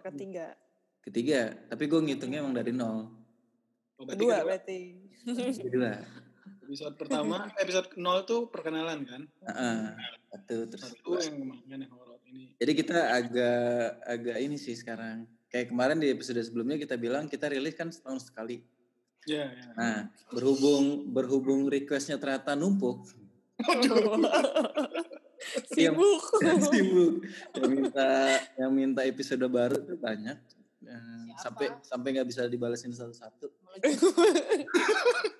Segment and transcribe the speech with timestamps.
[0.00, 0.46] Ketiga.
[1.02, 1.40] ketiga.
[1.68, 3.10] Tapi gue ngitungnya emang dari nol.
[3.98, 4.46] Oh, berarti Kedua kedua.
[4.48, 4.80] berarti.
[5.66, 5.92] Kedua.
[6.62, 9.22] Episode pertama, episode 0 tuh perkenalan kan?
[9.44, 9.82] Heeh.
[10.32, 10.88] Satu terus.
[10.94, 12.54] Satu yang kemarin horor ini.
[12.56, 15.28] Jadi kita agak agak ini sih sekarang.
[15.52, 18.64] Kayak kemarin di episode sebelumnya kita bilang kita rilis kan setahun sekali.
[19.28, 19.70] Ya, ya.
[19.78, 19.98] Nah,
[20.32, 23.06] berhubung berhubung requestnya ternyata numpuk,
[25.74, 26.22] Sibuk.
[26.72, 27.14] sibuk
[27.56, 28.08] yang minta
[28.58, 30.38] yang minta episode baru tuh banyak.
[30.82, 33.48] Eh, sampai sampai nggak bisa dibalesin satu-satu.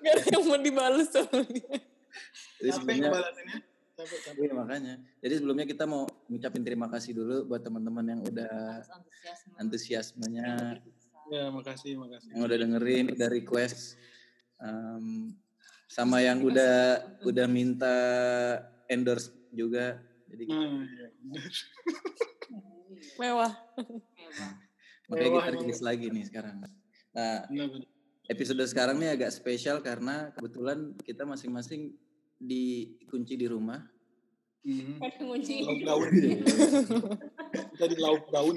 [0.03, 1.77] Gak ada yang mau dibales soalnya.
[2.59, 3.11] Jadi sebelumnya.
[3.93, 4.41] Capek, capek.
[4.41, 4.93] Iya makanya.
[5.21, 8.81] Jadi sebelumnya kita mau ngucapin terima kasih dulu buat teman-teman yang udah
[9.61, 10.81] antusiasmenya,
[11.31, 12.35] Ya, makasih, makasih.
[12.35, 13.95] yang udah dengerin, udah request,
[14.63, 15.35] Em,
[15.91, 17.95] sama yang udah udah minta
[18.87, 20.01] endorse juga.
[20.27, 21.07] Jadi Nah, iya.
[23.21, 23.53] Mewah.
[25.09, 26.65] makanya Mewah, kita rilis lagi nih sekarang.
[27.13, 27.45] Nah
[28.31, 31.91] episode sekarang nih agak spesial karena kebetulan kita masing-masing
[32.39, 33.83] dikunci di rumah.
[34.63, 35.03] Mhm.
[35.19, 35.59] kunci.
[35.67, 36.07] Lockdown.
[37.75, 38.55] Kita di lockdown.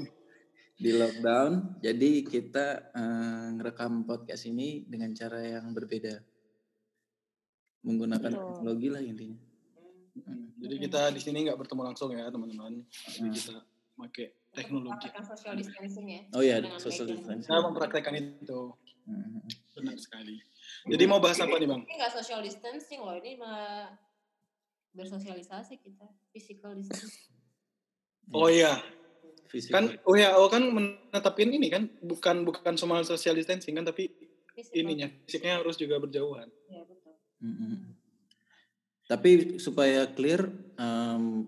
[0.77, 1.83] di lockdown.
[1.83, 6.15] Jadi kita eh, ngerekam podcast ini dengan cara yang berbeda.
[7.83, 8.47] Menggunakan Betul.
[8.55, 9.39] teknologi lah intinya.
[10.17, 12.81] Hmm, Jadi kita di sini nggak bertemu langsung ya teman-teman.
[13.07, 13.33] Jadi Hmm.
[13.33, 13.55] kita
[13.97, 15.09] pakai teknologi.
[15.13, 16.21] Social distancing ya.
[16.33, 17.45] Oh iya, social distancing.
[17.45, 18.73] Saya mempraktekkan itu.
[19.05, 19.45] Hmm.
[19.73, 20.41] Benar sekali.
[20.85, 21.83] Jadi mau bahas apa nih bang?
[21.83, 23.93] Ini nggak social distancing loh, ini malah
[24.91, 27.37] bersosialisasi kita, physical distancing.
[28.31, 28.81] Oh iya,
[29.47, 29.71] Fisik.
[29.71, 34.11] kan WHO kan menetapin ini kan bukan bukan cuma social distancing kan tapi
[34.51, 34.75] Physical.
[34.75, 36.49] ininya fisiknya harus juga berjauhan.
[36.67, 37.15] Ya, betul.
[37.39, 37.93] Mm-mm.
[39.07, 41.47] Tapi supaya clear, em,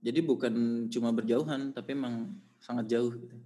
[0.00, 0.54] jadi bukan
[0.88, 3.14] cuma berjauhan, tapi emang sangat jauh.
[3.14, 3.36] Gitu.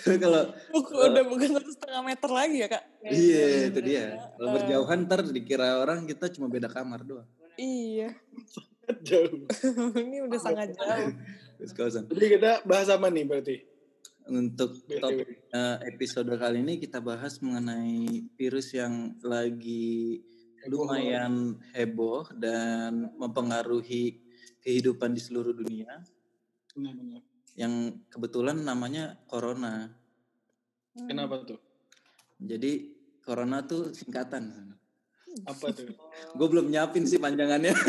[0.00, 2.82] Tapi kalau Buku, udah bukan satu setengah meter lagi ya kak?
[3.04, 4.04] iya itu dia.
[4.34, 4.54] Kalau Eh.
[4.58, 7.28] berjauhan ntar dikira orang kita cuma beda kamar doang.
[7.54, 8.14] Iya.
[9.02, 9.46] Jauh.
[10.06, 11.10] Ini udah sangat jauh.
[12.10, 13.56] Jadi kita bahas apa nih berarti?
[14.30, 20.22] Untuk topik eh, episode kali ini kita bahas mengenai virus yang lagi
[20.70, 24.22] lumayan heboh dan mempengaruhi
[24.62, 25.98] kehidupan di seluruh dunia
[26.70, 27.26] Benar-benar.
[27.58, 29.90] yang kebetulan namanya corona.
[30.94, 31.58] Kenapa tuh?
[32.38, 34.78] Jadi corona tuh singkatan.
[35.42, 35.90] Apa tuh?
[36.38, 37.74] Gue belum nyiapin sih panjangannya.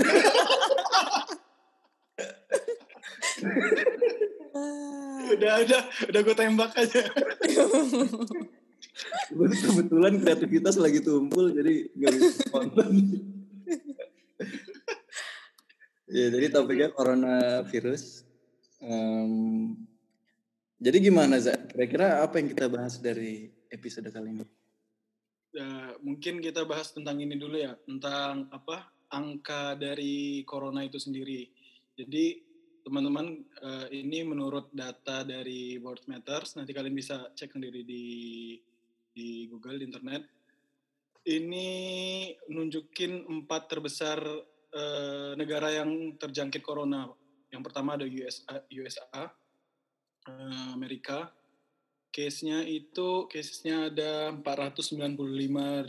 [5.32, 5.40] Ah.
[5.40, 5.82] udah udah
[6.12, 7.08] udah gue tembak aja.
[9.32, 12.92] Kebetulan kreativitas lagi tumpul jadi gak bisa spontan.
[16.16, 18.28] ya jadi topiknya coronavirus.
[18.82, 19.78] Em,
[20.82, 21.56] jadi gimana Za?
[21.56, 24.46] Kira-kira apa yang kita bahas dari episode kali ini?
[25.52, 31.52] Ya, mungkin kita bahas tentang ini dulu ya, tentang apa angka dari corona itu sendiri.
[31.96, 32.51] Jadi
[32.82, 38.06] teman-teman eh, ini menurut data dari World Matters, nanti kalian bisa cek sendiri di
[39.12, 40.24] di Google di internet.
[41.22, 41.70] Ini
[42.50, 44.18] nunjukin empat terbesar
[44.74, 47.06] eh, negara yang terjangkit corona.
[47.54, 49.30] Yang pertama ada USA, USA
[50.26, 51.30] eh, Amerika,
[52.10, 55.86] case-nya itu case-nya ada 495.750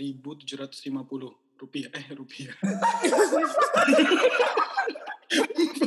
[1.62, 2.52] rupiah eh rupiah.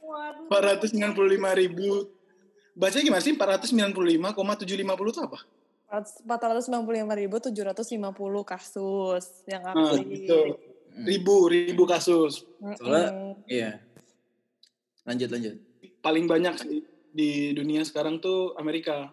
[0.00, 0.48] Waduh.
[0.48, 2.08] 495.000
[2.70, 3.34] Bacanya gimana sih?
[3.34, 4.30] 495,750
[5.10, 5.38] itu apa?
[5.90, 7.50] 495.750
[8.46, 10.06] kasus yang Nah, aktif.
[10.06, 10.46] betul.
[11.02, 12.46] Ribu, ribu kasus.
[12.78, 13.82] Soalnya- Iya.
[15.02, 15.54] Lanjut lanjut.
[16.00, 16.78] Paling banyak sih
[17.10, 19.12] di dunia sekarang tuh Amerika.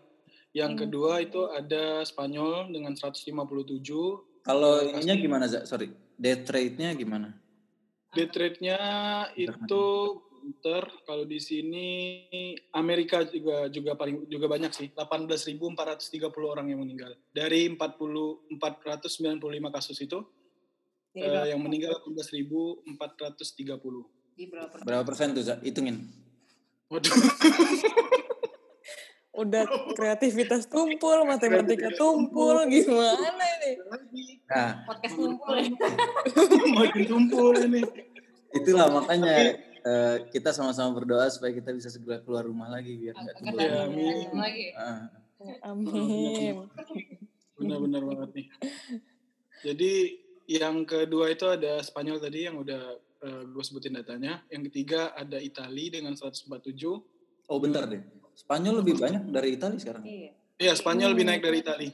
[0.53, 0.79] Yang Hmm.
[0.79, 4.21] kedua itu ada Spanyol dengan 157.
[4.41, 5.65] Kalau ininya gimana Za?
[5.65, 7.35] Sorry, death rate-nya gimana?
[8.15, 8.79] Death rate-nya
[9.35, 9.83] itu
[10.47, 11.87] bentar kalau di sini
[12.71, 19.97] Amerika juga juga paling juga banyak sih 18.430 orang yang meninggal dari 40 495 kasus
[19.99, 20.23] itu
[21.11, 21.51] Jadi eh, berapa?
[21.51, 22.95] yang meninggal 18.430
[24.37, 24.85] Di berapa persen?
[24.87, 25.43] Berapa persen tuh?
[25.65, 26.07] Hitungin.
[26.87, 27.11] waduh
[29.37, 33.71] Udah kreativitas tumpul, matematika tumpul, gimana ini?
[34.49, 35.69] Nah, Podcast ngumpul ya.
[36.81, 37.81] makin tumpul ini
[38.55, 43.35] itulah makanya eh, kita sama-sama berdoa supaya kita bisa segera keluar rumah lagi biar nggak
[43.39, 43.59] tumpul.
[43.59, 43.83] Ya, lagi.
[43.85, 44.15] amin.
[44.33, 44.65] lagi.
[44.75, 45.03] Ah.
[45.69, 46.55] Amin.
[47.57, 48.47] Benar-benar banget nih.
[49.65, 49.93] Jadi
[50.47, 52.97] yang kedua itu ada Spanyol tadi yang udah
[53.49, 54.45] gue sebutin datanya.
[54.49, 56.47] Yang ketiga ada Itali dengan 147.
[57.47, 58.01] Oh bentar deh.
[58.37, 60.05] Spanyol lebih banyak dari Italia sekarang.
[60.05, 60.31] Iya.
[60.61, 61.89] Iya, Spanyol lebih naik dari Itali.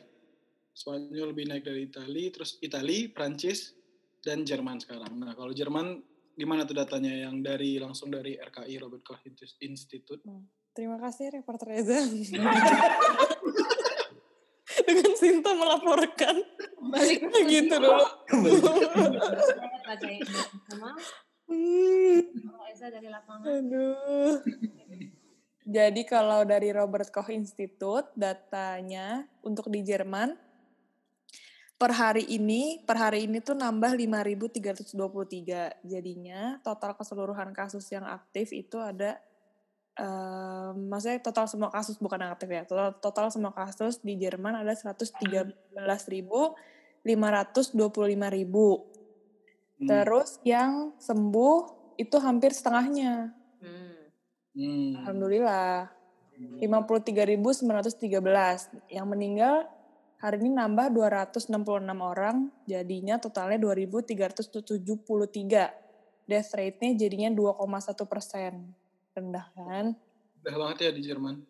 [0.75, 3.71] Spanyol lebih naik dari Itali, terus Itali, Prancis,
[4.19, 5.15] dan Jerman sekarang.
[5.23, 6.03] Nah, kalau Jerman
[6.35, 9.23] gimana tuh datanya yang dari langsung dari RKI Robert Koch
[9.63, 10.19] Institute?
[10.73, 12.01] Terima kasih reporter Reza.
[14.83, 16.35] Dengan Sinta melaporkan.
[16.91, 18.03] Balik gitu dulu.
[20.67, 20.91] sama
[21.43, 23.45] Hmm, kalau Eza dari lapangan.
[23.45, 24.39] aduh.
[25.63, 30.35] Jadi kalau dari Robert Koch Institute datanya untuk di Jerman
[31.79, 38.55] per hari ini per hari ini tuh nambah 5.323 jadinya total keseluruhan kasus yang aktif
[38.55, 39.19] itu ada
[39.99, 44.63] em, maksudnya total semua kasus bukan yang aktif ya total, total semua kasus di Jerman
[44.63, 46.07] ada 113.525
[48.31, 48.93] ribu
[49.83, 49.89] Hmm.
[49.89, 53.35] terus yang sembuh itu hampir setengahnya.
[54.53, 55.01] Hmm.
[55.01, 55.89] alhamdulillah.
[56.33, 59.69] 53.913 yang meninggal
[60.17, 61.53] hari ini nambah 266
[62.01, 62.49] orang.
[62.65, 65.83] Jadinya totalnya 2.373
[66.23, 68.71] death rate-nya jadinya 2,1 persen.
[69.13, 69.93] Rendah kan?
[70.41, 71.45] Udah banget ya di Jerman.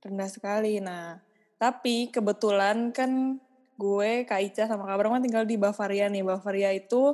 [0.00, 1.20] rendah sekali nah.
[1.60, 3.36] Tapi kebetulan kan
[3.76, 6.24] gue Kak Ica sama Kak Bram kan tinggal di Bavaria nih.
[6.24, 7.12] Bavaria itu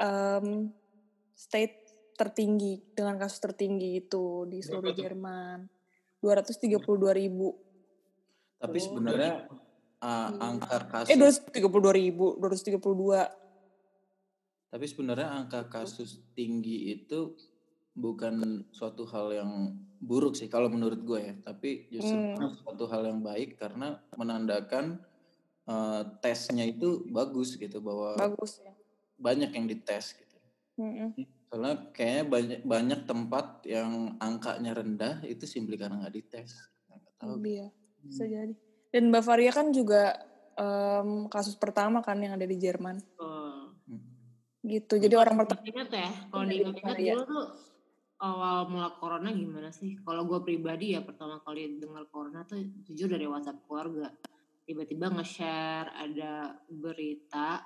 [0.00, 0.72] em,
[1.36, 1.83] state
[2.14, 5.04] tertinggi dengan kasus tertinggi itu di seluruh Berapa tuh?
[5.04, 5.58] Jerman
[6.22, 7.48] 232 ribu
[8.58, 8.84] Tapi Oh.
[8.88, 9.34] sebenarnya
[10.00, 10.76] uh, angka
[11.06, 13.44] eh kasus 232 ribu 232
[14.74, 17.38] tapi sebenarnya angka kasus tinggi itu
[17.94, 19.52] bukan suatu hal yang
[20.02, 22.50] buruk sih kalau menurut gue ya, tapi justru Hmm.
[22.50, 24.98] suatu hal yang baik karena menandakan
[25.70, 28.74] uh, tesnya itu bagus gitu bahwa bagus ya
[29.14, 30.36] banyak yang dites gitu.
[30.74, 31.14] Mm-mm.
[31.54, 36.50] Soalnya kayaknya banyak banyak tempat yang angkanya rendah itu simply karena nggak dites.
[36.90, 37.38] Nggak tahu.
[37.46, 37.70] Iya,
[38.02, 38.54] bisa jadi.
[38.90, 40.18] Dan Bavaria kan juga
[40.58, 42.98] em, kasus pertama kan yang ada di Jerman.
[43.22, 43.70] Hmm.
[44.66, 44.98] Gitu.
[44.98, 47.46] Jadi orang pertama Ingat ya, kalau Dari diingat-ingat dulu tuh
[48.18, 49.94] awal mula corona gimana sih?
[50.02, 54.10] Kalau gue pribadi ya pertama kali dengar corona tuh jujur dari WhatsApp keluarga.
[54.66, 57.62] Tiba-tiba nge-share ada berita,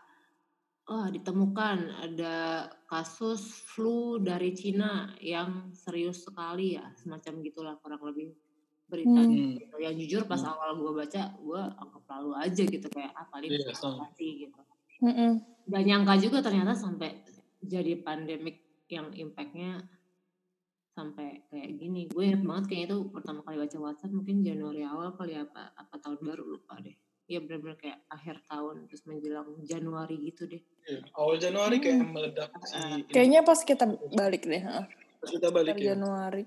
[0.89, 8.33] oh ditemukan ada kasus flu dari Cina yang serius sekali ya, semacam gitulah kurang lebih
[8.89, 9.21] berita.
[9.21, 9.61] Hmm.
[9.61, 9.77] Gitu.
[9.77, 10.57] Yang jujur pas Hmm.
[10.57, 14.01] awal gue baca, gue anggap lalu aja gitu kayak ah paling sama.
[14.01, 14.61] apa sih gitu.
[15.05, 15.33] Mm-mm.
[15.69, 17.23] Gak nyangka juga ternyata sampai
[17.63, 19.85] jadi pandemik yang impactnya
[20.97, 22.09] sampai kayak gini.
[22.11, 26.19] Gue banget kayaknya itu pertama kali baca WhatsApp mungkin Januari awal kali apa apa tahun
[26.25, 26.97] baru lupa deh.
[27.29, 30.65] Iya benar-benar kayak akhir tahun terus menjelang Januari gitu deh.
[30.89, 31.05] Iya.
[31.13, 34.63] Awal Januari kayak meledak si Ah, Kayaknya pas kita balik deh.
[34.65, 34.85] heeh.
[35.21, 35.93] Pas kita balik Sekitar ya.
[35.93, 36.45] Januari.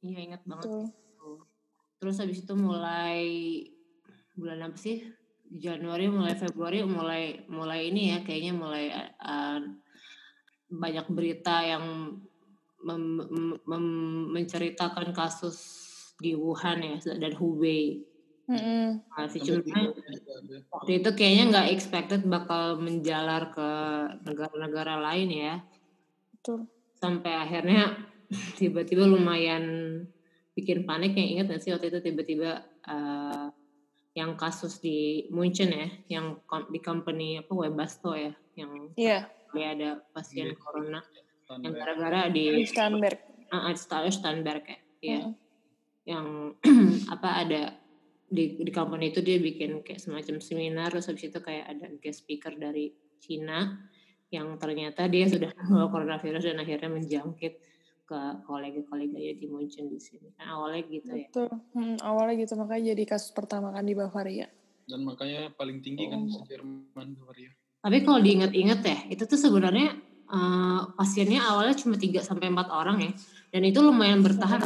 [0.00, 0.64] Iya ingat banget.
[0.64, 0.82] Betul.
[0.88, 1.30] gitu.
[2.00, 3.20] Terus habis itu mulai
[4.32, 5.04] bulan apa sih?
[5.44, 8.84] Januari mulai Februari mulai mulai ini ya kayaknya mulai
[9.20, 9.60] uh,
[10.66, 12.16] banyak berita yang
[12.80, 15.60] mem- mem- mem- menceritakan kasus
[16.16, 18.08] di Wuhan ya dan Hubei.
[18.44, 19.00] Mm-mm.
[19.08, 19.64] Nah, sih cuma
[20.68, 23.68] waktu itu kayaknya nggak expected bakal menjalar ke
[24.22, 25.54] negara-negara lain ya
[26.36, 26.68] Betul.
[26.94, 27.96] sampai akhirnya
[28.60, 29.64] tiba-tiba lumayan
[30.52, 32.50] bikin panik yang ingat nggak sih waktu itu tiba-tiba
[32.84, 33.46] eh,
[34.14, 40.52] yang kasus di Munchen ya yang di company apa Webasto ya yang dia ada pasien
[40.52, 40.58] Iya.
[40.60, 41.72] corona yang Standar.
[41.74, 43.18] gara-gara di Stanberg.
[43.50, 43.72] uh,
[44.10, 45.20] Stanberg ya Iya.
[45.24, 45.34] Mm-mm.
[46.04, 46.26] yang
[47.14, 47.62] apa ada
[48.34, 52.26] di di company itu dia bikin kayak semacam seminar terus habis itu kayak ada guest
[52.26, 52.90] speaker dari
[53.22, 53.78] Cina
[54.28, 57.54] yang ternyata dia sudah membawa coronavirus dan akhirnya menjangkit
[58.04, 60.28] ke kolega-kolega ya di Munchen di sini.
[60.36, 61.24] Kan awalnya gitu ya.
[61.30, 61.48] Betul.
[61.72, 64.44] Mm, awalnya gitu makanya jadi kasus pertama kan di Bavaria.
[64.84, 66.28] Dan makanya paling tinggi kan Oh.
[66.28, 67.48] di Jerman Bavaria.
[67.80, 72.96] Tapi kalau diingat-ingat ya, itu tuh sebenarnya eh, pasiennya awalnya cuma 3 sampai 4 orang
[73.00, 73.12] ya.
[73.52, 74.60] Dan itu lumayan bertahan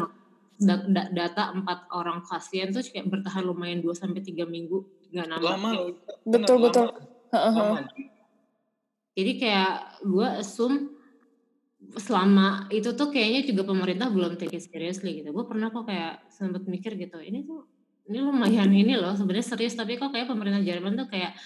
[1.15, 4.79] data 4 orang pasien tuh kayak bertahan lumayan 2 sampai 3 minggu
[5.15, 5.53] nggak nambah.
[5.55, 5.71] Lama.
[6.27, 6.87] Betul Benar, betul.
[6.91, 7.01] lama.
[7.31, 7.53] Heeh.
[7.55, 7.79] Lama.
[9.19, 9.73] Jadi kayak
[10.03, 10.77] gue assume
[11.95, 15.31] selama itu tuh kayaknya juga pemerintah belum take it seriously gitu.
[15.31, 17.67] Gue pernah kok kayak sempet mikir gitu, ini tuh
[18.09, 21.37] ini lumayan ini loh sebenarnya serius tapi kok kayak pemerintah Jerman tuh kayak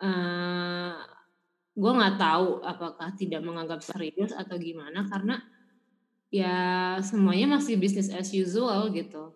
[0.00, 0.96] eh
[1.74, 5.44] gue nggak tahu apakah tidak menganggap serius atau gimana karena
[6.34, 6.56] ya
[6.98, 9.30] semuanya masih business as usual gitu.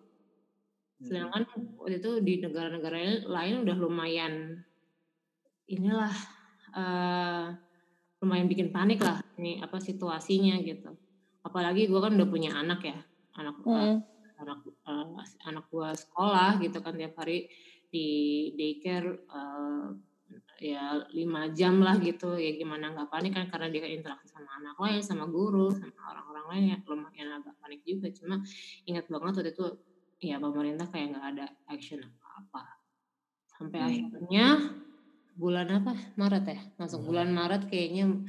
[0.99, 1.47] Sedangkan
[1.79, 4.59] waktu itu di negara-negara lain udah lumayan
[5.71, 6.11] inilah
[6.75, 7.55] uh,
[8.19, 10.91] lumayan bikin panik lah ini apa situasinya gitu.
[11.39, 12.99] Apalagi gue kan udah punya anak ya,
[13.39, 13.71] anak mm.
[13.71, 13.95] uh,
[14.43, 17.47] anak uh, anak gue sekolah gitu kan tiap hari
[17.87, 18.07] di
[18.59, 19.95] daycare uh,
[20.59, 22.35] ya lima jam lah gitu.
[22.35, 26.45] Ya gimana nggak panik kan karena dia interaksi sama anak lain sama guru sama orang-orang
[26.51, 26.77] lain ya.
[26.85, 28.07] Lumayan agak panik juga.
[28.11, 28.43] Cuma
[28.85, 29.65] ingat banget waktu itu
[30.19, 32.63] ya pemerintah kayak nggak ada action apa-apa.
[33.55, 33.87] Sampai hmm.
[33.87, 34.47] akhirnya
[35.39, 35.93] bulan apa?
[36.19, 36.59] Maret ya?
[36.75, 38.27] Masuk bulan Maret kayaknya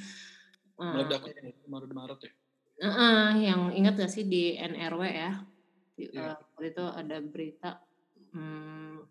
[0.78, 2.32] meledak uh, Maret Maret ya?
[2.80, 5.42] Uh, uh, yang ingat gak sih di NRW ya?
[5.98, 6.32] Di, yeah.
[6.32, 7.70] uh, waktu itu ada berita
[8.32, 9.04] hmm,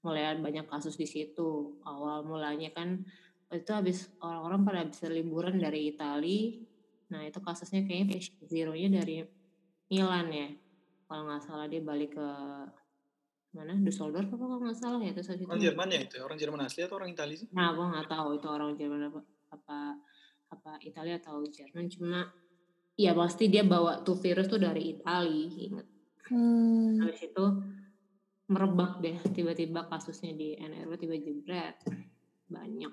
[0.00, 1.80] mulai banyak kasus di situ.
[1.84, 3.04] Awal mulanya kan
[3.50, 6.54] itu habis orang-orang pada bisa liburan dari Italia
[7.10, 9.26] nah itu kasusnya kayaknya zero nya dari
[9.90, 10.48] Milan ya.
[11.10, 12.28] Kalau nggak salah dia balik ke
[13.50, 13.74] mana?
[13.82, 15.50] Düsseldorf apa kalau nggak salah ya itu saat itu.
[15.50, 17.50] Orang Jerman ya itu orang Jerman asli atau orang Italia sih?
[17.50, 19.78] Nah gue nggak tahu itu orang Jerman apa apa
[20.54, 21.90] apa Italia atau Jerman.
[21.90, 22.30] Cuma
[23.00, 25.86] ya pasti dia bawa tuh virus tuh dari Italia inget
[26.28, 27.00] hmm.
[27.00, 27.44] habis itu
[28.50, 31.78] merebak deh tiba-tiba kasusnya di NRW tiba jebret.
[32.50, 32.90] Banyak.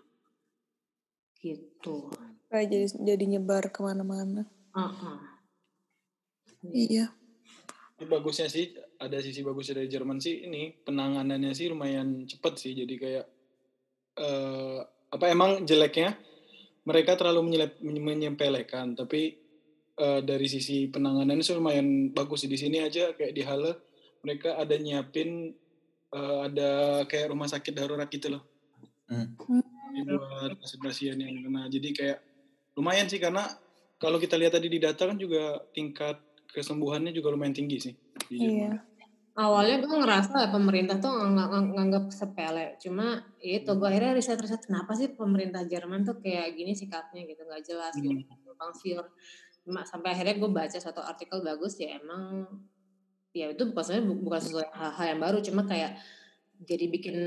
[1.42, 2.14] Gitu.
[2.48, 4.46] Kayak jadi jadi nyebar ke mana-mana.
[4.78, 5.20] Uh -uh.
[6.70, 7.10] iya.
[7.98, 12.72] Ini bagusnya sih ada sisi bagusnya dari Jerman sih ini penanganannya sih lumayan cepet sih.
[12.78, 13.26] Jadi kayak
[14.22, 16.14] uh, apa emang jeleknya
[16.86, 18.94] mereka terlalu menyempelekan.
[18.94, 19.22] Tapi
[19.98, 22.50] uh, dari sisi penanganannya sih lumayan bagus sih.
[22.54, 23.87] Di sini aja kayak di Halle
[24.28, 25.56] mereka ada nyiapin
[26.12, 26.70] uh, ada
[27.08, 28.44] kayak rumah sakit darurat gitu loh
[29.08, 29.40] hmm.
[30.04, 32.20] buat pasien-pasien yang kena jadi kayak
[32.76, 33.48] lumayan sih karena
[33.98, 36.20] kalau kita lihat tadi di data kan juga tingkat
[36.52, 37.94] kesembuhannya juga lumayan tinggi sih
[38.28, 38.84] di Iya.
[39.38, 42.74] Awalnya gue ngerasa pemerintah tuh ng nganggap sepele.
[42.82, 47.46] Cuma ya itu gue akhirnya riset-riset kenapa sih pemerintah Jerman tuh kayak gini sikapnya gitu
[47.46, 48.26] nggak jelas gitu, hmm.
[48.34, 48.74] gitu bang.
[49.62, 52.50] Cuma sampai akhirnya gue baca satu artikel bagus ya emang
[53.36, 56.00] ya itu bukan sebenarnya bukan sesuatu hal-hal yang baru cuma kayak
[56.58, 57.18] jadi bikin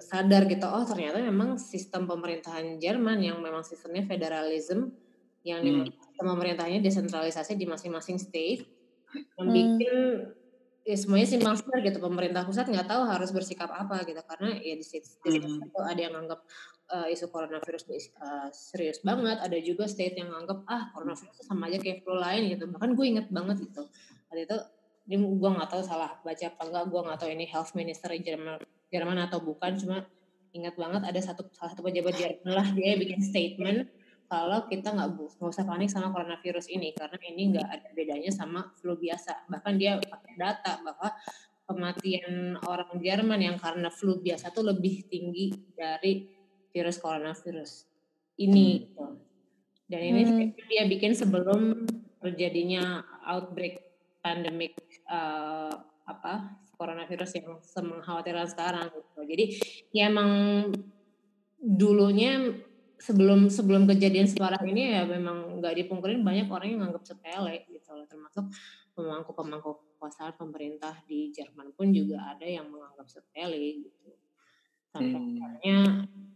[0.00, 4.96] sadar gitu oh ternyata memang sistem pemerintahan Jerman yang memang sistemnya federalism
[5.44, 5.92] yang hmm.
[6.16, 8.64] pemerintahnya desentralisasi di masing-masing state
[9.36, 9.96] yang bikin
[10.88, 12.00] ya semuanya simpang siur gitu.
[12.00, 15.68] Pemerintah pusat nggak tahu harus bersikap apa gitu karena ya di situ, hmm.
[15.68, 16.40] itu ada yang anggap
[16.88, 17.84] uh, isu coronavirus
[18.16, 19.36] uh, serius banget.
[19.36, 22.64] Ada juga state yang anggap ah coronavirus sama aja kayak flu lain gitu.
[22.72, 23.84] Bahkan gue inget banget gitu.
[24.28, 24.56] Waktu itu
[25.08, 28.60] ini gue nggak tahu salah baca apa enggak gue nggak tahu ini health minister Jerman
[28.92, 30.04] Jerman atau bukan cuma
[30.52, 33.88] ingat banget ada satu salah satu pejabat Jerman lah dia bikin statement
[34.28, 38.68] kalau kita nggak nggak usah panik sama coronavirus ini karena ini nggak ada bedanya sama
[38.76, 41.08] flu biasa bahkan dia pakai data bahwa
[41.68, 46.28] kematian orang Jerman yang karena flu biasa tuh lebih tinggi dari
[46.72, 47.88] virus coronavirus
[48.40, 49.04] ini gitu.
[49.88, 50.68] dan ini hmm.
[50.68, 51.88] dia bikin sebelum
[52.20, 53.80] terjadinya outbreak
[54.20, 54.76] pandemic
[55.08, 55.74] uh,
[56.08, 59.20] apa coronavirus yang semengkhawatirkan sekarang gitu.
[59.26, 59.44] Jadi
[59.92, 60.30] ya emang
[61.58, 62.54] dulunya
[62.98, 67.94] sebelum sebelum kejadian sekarang ini ya memang nggak dipungkirin banyak orang yang nganggap sepele gitu
[67.94, 68.50] loh termasuk
[68.94, 74.10] pemangku pemangku kekuasaan pemerintah di Jerman pun juga ada yang menganggap sepele gitu
[74.90, 75.14] sampai
[75.62, 75.86] hmm.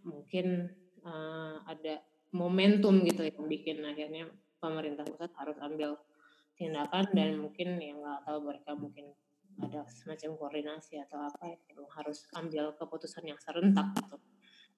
[0.06, 0.70] mungkin
[1.02, 4.30] uh, ada momentum gitu yang bikin akhirnya
[4.62, 5.98] pemerintah pusat harus ambil
[6.56, 9.06] tindakan dan mungkin yang nggak tahu mereka mungkin
[9.60, 14.16] ada semacam koordinasi atau apa yang harus ambil keputusan yang serentak gitu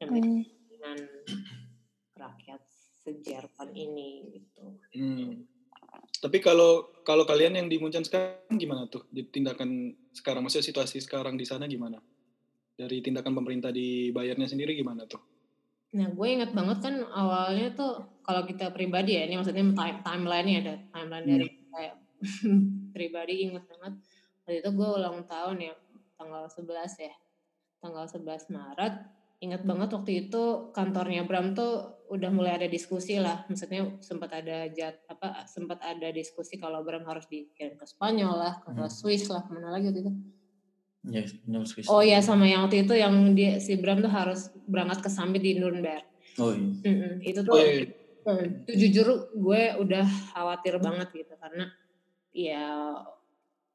[0.02, 0.42] hmm.
[0.66, 0.98] dengan
[2.18, 2.62] rakyat
[3.04, 4.64] sejarah ini gitu.
[4.96, 5.46] Hmm.
[6.18, 11.36] Tapi kalau kalau kalian yang di sekarang gimana tuh di tindakan sekarang maksudnya situasi sekarang
[11.36, 12.00] di sana gimana?
[12.74, 15.22] Dari tindakan pemerintah di Bayarnya sendiri gimana tuh?
[15.94, 20.56] Nah, gue ingat banget kan awalnya tuh kalau kita pribadi ya, ini maksudnya time timeline-nya
[20.66, 21.32] ada timeline hmm.
[21.38, 21.94] dari kayak
[22.94, 23.94] pribadi ingat banget.
[24.44, 25.74] Waktu itu gue ulang tahun ya,
[26.14, 26.70] tanggal 11
[27.02, 27.14] ya.
[27.82, 28.94] Tanggal 11 Maret,
[29.44, 34.68] ingat banget waktu itu kantornya Bram tuh udah mulai ada diskusi lah maksudnya sempat ada
[34.72, 38.88] jat apa sempat ada diskusi kalau Bram harus dikirim ke Spanyol lah ke hmm.
[38.88, 40.12] Swiss lah ke mana lagi waktu itu
[41.12, 41.22] ya
[41.68, 45.10] Swiss oh ya sama yang waktu itu yang dia si Bram tuh harus berangkat ke
[45.12, 46.04] Summit di Nuremberg
[46.40, 47.84] oh iya mm -mm, itu tuh oh, iya.
[48.24, 51.68] Hmm, itu jujur gue udah khawatir banget gitu karena
[52.32, 52.96] ya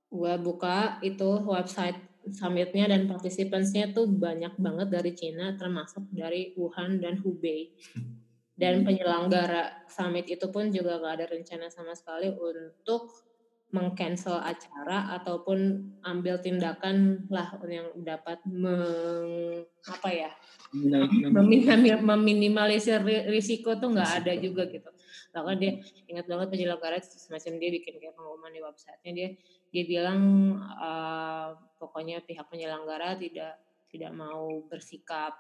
[0.10, 2.02] gue buka itu website
[2.34, 7.78] summitnya dan partisipansnya tuh banyak banget dari Cina termasuk dari Wuhan dan Hubei
[8.60, 8.86] dan hmm.
[8.90, 13.29] penyelenggara summit itu pun juga gak ada rencana sama sekali untuk
[13.70, 20.32] mengcancel acara ataupun ambil tindakan lah yang dapat meng, apa ya
[20.74, 24.90] memin- meminimalisir ri- risiko tuh nggak ada juga gitu.
[25.30, 25.78] Bahkan dia
[26.10, 29.30] ingat banget penyelenggara semacam dia bikin kayak pengumuman di websitenya dia
[29.70, 30.22] dia bilang
[30.58, 35.38] uh, pokoknya pihak penyelenggara tidak tidak mau bersikap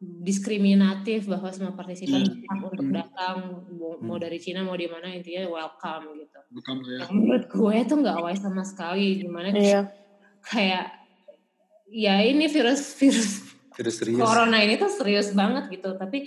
[0.00, 2.40] diskriminatif bahwa semua partisipan Hmm.
[2.48, 2.96] hak untuk Hmm.
[2.96, 3.36] datang
[3.76, 4.24] mau, mau Hmm.
[4.24, 6.40] dari Cina mau di mana intinya welcome gitu.
[6.50, 7.04] Bukan ya.
[7.12, 9.92] Menurut gue tuh nggak wise sama sekali gimana Iya.
[10.40, 10.86] kayak
[11.86, 13.44] ya ini virus virus
[13.76, 14.16] Terus serius.
[14.18, 16.24] corona ini tuh serius banget gitu tapi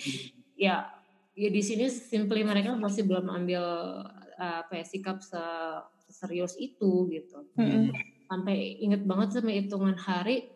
[0.53, 0.85] ya
[1.33, 3.63] ya di sini simply mereka masih belum ambil
[4.37, 5.41] uh, apa ya sikap se
[6.13, 7.89] serius itu gitu Mm-mm.
[8.29, 10.52] sampai inget banget sama hitungan hari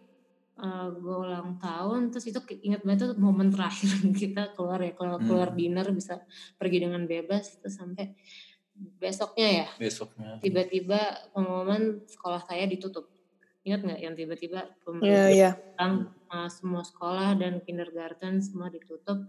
[0.57, 3.89] uh, gue ulang tahun terus itu inget banget tuh momen terakhir
[4.21, 5.57] kita keluar ya keluar, keluar Hmm.
[5.57, 6.21] dinner bisa
[6.55, 8.13] pergi dengan bebas terus sampai
[8.97, 10.37] besoknya ya Besoknya.
[10.37, 10.99] tiba-tiba
[11.31, 13.09] pengumuman sekolah saya ditutup
[13.63, 15.51] ingat nggak yang tiba-tiba Iya, pemerintah iya.
[15.57, 15.93] bilang
[16.27, 19.27] uh, semua sekolah dan kindergarten semua ditutup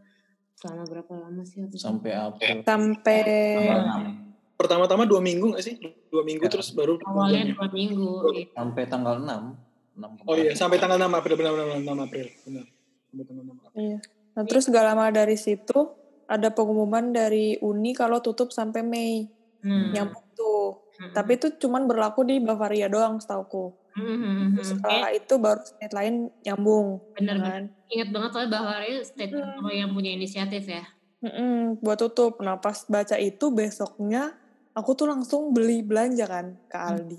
[0.52, 1.62] selama berapa lama sih?
[1.72, 2.62] Sampai April.
[2.62, 3.82] Sampai Tanggal
[4.18, 4.58] 6.
[4.58, 5.78] Pertama-tama dua minggu nggak sih?
[6.06, 6.50] Dua minggu Ya.
[6.50, 8.50] terus baru awalnya dua minggu gitu.
[8.52, 9.67] Sampai tanggal 6.
[9.98, 12.26] 6 Oh iya, sampai tanggal 6 April benar benar 6 April.
[12.46, 12.64] Benar.
[13.04, 13.76] Sampai tanggal 6 April.
[13.76, 13.98] Iya.
[14.32, 15.78] Nah, terus gak lama dari situ
[16.24, 19.26] ada pengumuman dari Uni kalau tutup sampai Mei.
[19.58, 19.90] Hmm.
[19.90, 20.86] Nyambung tuh.
[20.94, 21.10] Hmm.
[21.10, 23.74] Tapi itu cuman berlaku di Bavaria doang setauku.
[23.92, 24.78] Hmm, hmm, hmm, Terus hmm.
[24.78, 26.86] setelah itu baru state lain nyambung.
[27.12, 27.62] bener kan?
[27.88, 29.64] ingat banget soalnya itu state Hmm.
[29.72, 30.84] yang punya inisiatif ya
[31.18, 32.38] Mm-mm, buat tutup.
[32.38, 34.38] Nah pas baca itu besoknya
[34.70, 37.18] aku tuh langsung beli belanja kan ke Aldi.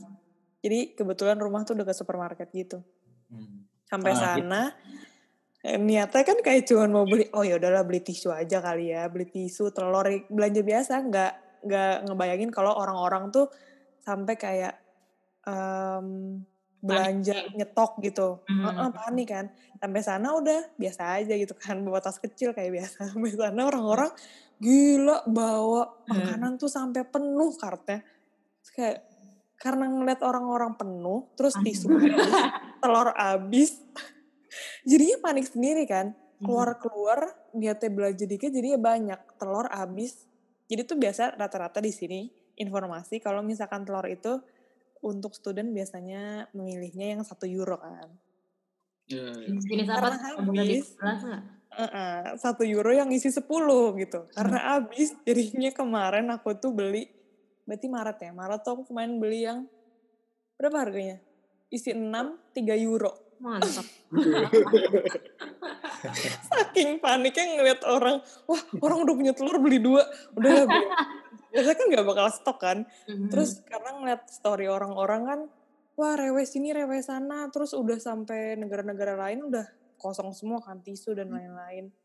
[0.59, 2.83] Jadi kebetulan rumah tuh dekat supermarket gitu.
[3.31, 3.63] Hmm.
[3.87, 4.23] Sampai Ah, gitu.
[4.45, 4.61] sana
[5.59, 9.07] eh, niatnya kan kayak cuma mau beli oh ya udahlah beli tisu aja kali ya,
[9.07, 11.31] beli tisu, telur belanja biasa nggak
[11.67, 13.51] nggak ngebayangin kalau orang-orang tuh
[13.99, 14.79] sampai kayak
[15.43, 16.39] em,
[16.79, 18.39] belanja nyetok gitu.
[18.47, 18.63] Hmm.
[18.71, 19.45] Heeh, panik kan.
[19.75, 22.99] Sampai sana udah biasa aja gitu kan, bawa tas kecil kayak biasa.
[23.11, 24.11] Sampai sana orang-orang
[24.59, 26.15] gila bawa Hmm.
[26.15, 27.99] makanan tuh sampai penuh kartnya.
[28.59, 28.97] Terus kayak
[29.59, 32.15] karena ngeliat orang-orang penuh, terus tisu habis,
[32.81, 33.71] telur habis,
[34.87, 36.15] jadinya panik sendiri kan.
[36.39, 39.19] Keluar-keluar, niatnya belanja dikit, jadinya banyak.
[39.35, 40.23] Telur habis.
[40.71, 44.39] Jadi tuh biasa rata-rata di sini informasi kalau misalkan telur itu
[45.03, 48.07] untuk student biasanya memilihnya yang satu euro kan.
[49.09, 50.47] Jenis apa Karena tuh?
[50.47, 50.87] Boleh habis.
[50.95, 51.41] nggak?
[51.69, 53.43] Heeh, satu euro yang isi 10
[53.99, 54.19] gitu.
[54.31, 57.18] Karena habis jadinya kemarin aku tuh beli
[57.69, 58.31] berarti Maret ya.
[58.33, 59.69] Maret tuh aku kemarin beli yang
[60.57, 61.21] berapa harganya?
[61.69, 62.09] Isi 6
[62.57, 63.29] 3 euro.
[63.39, 63.87] mantap
[66.51, 70.03] Saking paniknya ngeliat orang, wah orang udah punya telur beli dua,
[70.35, 70.85] udah lah beli.
[71.55, 72.77] Biasanya kan gak bakal stok kan.
[73.07, 73.31] Mhm.
[73.31, 75.39] Terus karena ngeliat story orang-orang kan,
[75.95, 79.63] wah rewes ini rewes sana, terus udah sampai negara-negara lain udah
[79.95, 81.95] kosong semua kan tisu dan lain-lain.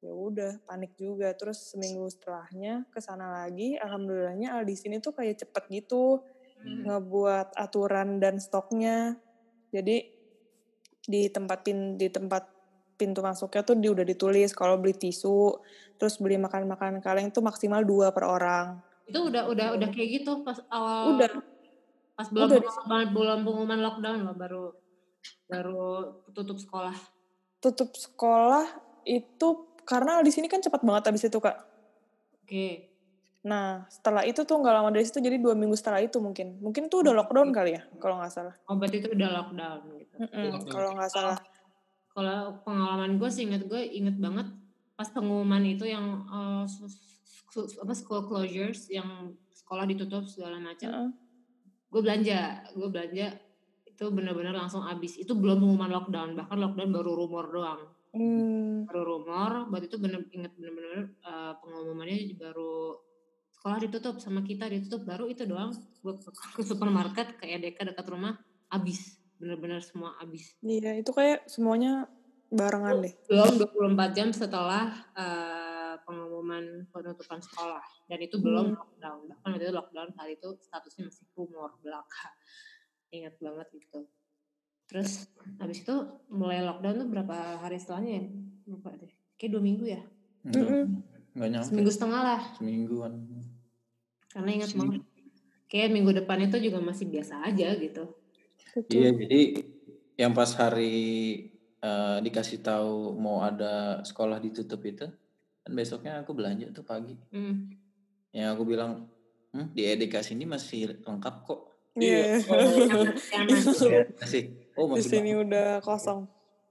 [0.00, 1.32] Ya udah panik juga.
[1.36, 6.20] Terus seminggu setelahnya ke sana lagi, alhamdulillahnya Aldi sini tuh kayak cepet gitu
[6.60, 6.84] Hmm.
[6.84, 9.16] ngebuat aturan dan stoknya.
[9.72, 10.12] Jadi
[11.08, 12.44] di tempat pin di tempat
[13.00, 15.56] pintu masuknya tuh di, udah ditulis kalau beli tisu,
[15.96, 18.76] terus beli makan-makan kaleng tuh maksimal dua per orang.
[19.08, 21.32] itu udah udah udah kayak gitu pas awal Udah.
[22.14, 22.60] pas belum Udah.
[22.60, 24.64] belum belum pengumuman lockdown loh baru
[25.48, 25.88] baru
[26.30, 26.94] tutup sekolah
[27.58, 28.68] tutup sekolah
[29.02, 29.48] itu
[29.90, 31.58] karena di sini kan cepat banget abis itu kak.
[32.46, 32.66] oke
[33.40, 36.92] Nah setelah itu tuh nggak lama dari situ jadi dua minggu setelah itu mungkin mungkin
[36.92, 38.52] tuh udah lockdown kali ya kalau nggak salah.
[38.68, 40.68] oh berarti itu udah lockdown gitu Mm-mm, Lockdown.
[40.68, 41.38] kalau nggak salah.
[42.12, 44.44] kalau pengalaman gue sih inget gue inget banget
[44.92, 46.68] pas pengumuman itu yang uh,
[47.80, 51.08] apa school closures yang sekolah ditutup segala macam Heeh.
[51.88, 52.40] gue belanja
[52.76, 53.26] gue belanja
[53.88, 59.02] itu benar-benar langsung habis itu belum pengumuman lockdown bahkan lockdown baru rumor doang Hmm, baru
[59.06, 62.98] rumor buat itu bener inget bener-bener uh, pengumumannya baru
[63.54, 65.70] sekolah ditutup sama kita ditutup baru itu doang.
[66.02, 68.34] Gue ke, ke supermarket ke EDK dekat rumah
[68.66, 69.22] habis.
[69.38, 70.58] Bener-bener semua habis.
[70.60, 72.10] Iya itu kayak semuanya
[72.50, 73.14] barengan deh.
[73.30, 73.62] belum
[73.94, 77.84] 24 jam setelah uh, pengumuman penutupan sekolah.
[78.10, 78.78] Dan itu belum Hmm.
[78.80, 79.20] lockdown.
[79.30, 82.34] Bahkan waktu itu lockdown saat itu statusnya masih rumor belaka.
[83.14, 84.02] Ingat banget gitu
[84.90, 85.30] terus
[85.62, 85.94] habis itu
[86.28, 88.24] mulai lockdown tuh berapa hari setelahnya ya
[88.66, 90.02] lupa deh kayak dua minggu ya
[90.40, 91.68] Enggak, nyampe.
[91.70, 93.12] seminggu setengah lah Semingguan.
[94.34, 95.02] karena ingat banget
[95.70, 98.10] kayak minggu depan itu juga masih biasa aja gitu.
[98.90, 99.40] Iya, jadi
[100.18, 100.98] yang pas hari
[101.80, 105.06] eh, dikasih tahu mau ada sekolah ditutup itu,
[105.62, 107.14] kan besoknya aku belanja tuh pagi.
[107.30, 107.70] Hmm.
[108.34, 109.06] Yang aku bilang,
[109.54, 111.60] hmm, di EDK sini masih lengkap kok.
[111.94, 112.42] Iya.
[112.46, 113.64] Nyaman.
[113.86, 114.44] Iya, sih.
[114.80, 116.24] Oh, Di sini udah kosong.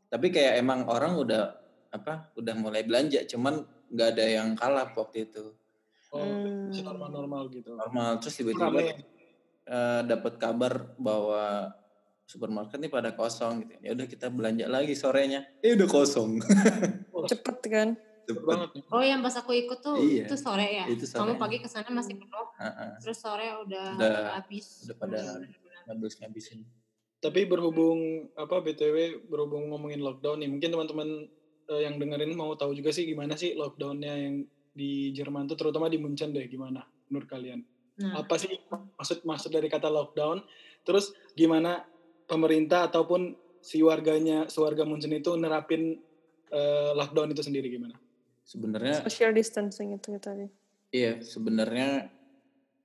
[0.10, 1.54] Tapi kayak emang orang udah
[1.89, 2.34] apa?
[2.34, 5.54] Udah mulai belanja, cuman nggak ada yang kalap waktu itu.
[6.10, 6.74] Oh, Hmm.
[6.74, 7.78] normal-normal gitu.
[7.78, 9.06] Normal terus tiba-tiba Rame.
[9.63, 11.69] eh, dapat kabar bahwa
[12.26, 13.74] supermarket ini pada kosong gitu.
[13.80, 15.45] Ya udah kita belanja lagi sorenya.
[15.62, 16.41] Eh udah kosong.
[17.30, 17.89] Cepet kan?
[18.26, 18.84] Cepet banget nih.
[18.88, 20.26] Oh yang pas aku ikut tuh Iya.
[20.26, 20.86] itu sore ya.
[20.86, 21.22] Itu sore.
[21.24, 24.86] Kamu pagi ke sana masih penuh, Heeh, terus sore udah, Udah- habis.
[24.86, 25.86] udah pada Benar-benar.
[25.88, 26.60] ngabis-ngabisin.
[27.19, 31.10] Tapi berhubung apa BTW berhubung ngomongin lockdown nih, mungkin teman-teman
[31.67, 34.36] eh, yang dengerin mau tahu juga sih gimana sih lockdownnya yang
[34.71, 37.60] di Jerman tuh terutama di Munchen deh gimana menurut kalian?
[37.99, 38.55] Nah, Apa sih
[38.95, 40.39] maksud maksud dari kata lockdown?
[40.88, 41.84] Terus gimana
[42.23, 45.99] pemerintah ataupun si warganya, sewarga Munchen itu nerapin
[46.47, 47.99] eh, lockdown itu sendiri gimana?
[48.47, 50.47] Sebenarnya Social distancing itu tadi.
[50.95, 52.08] iya, sebenarnya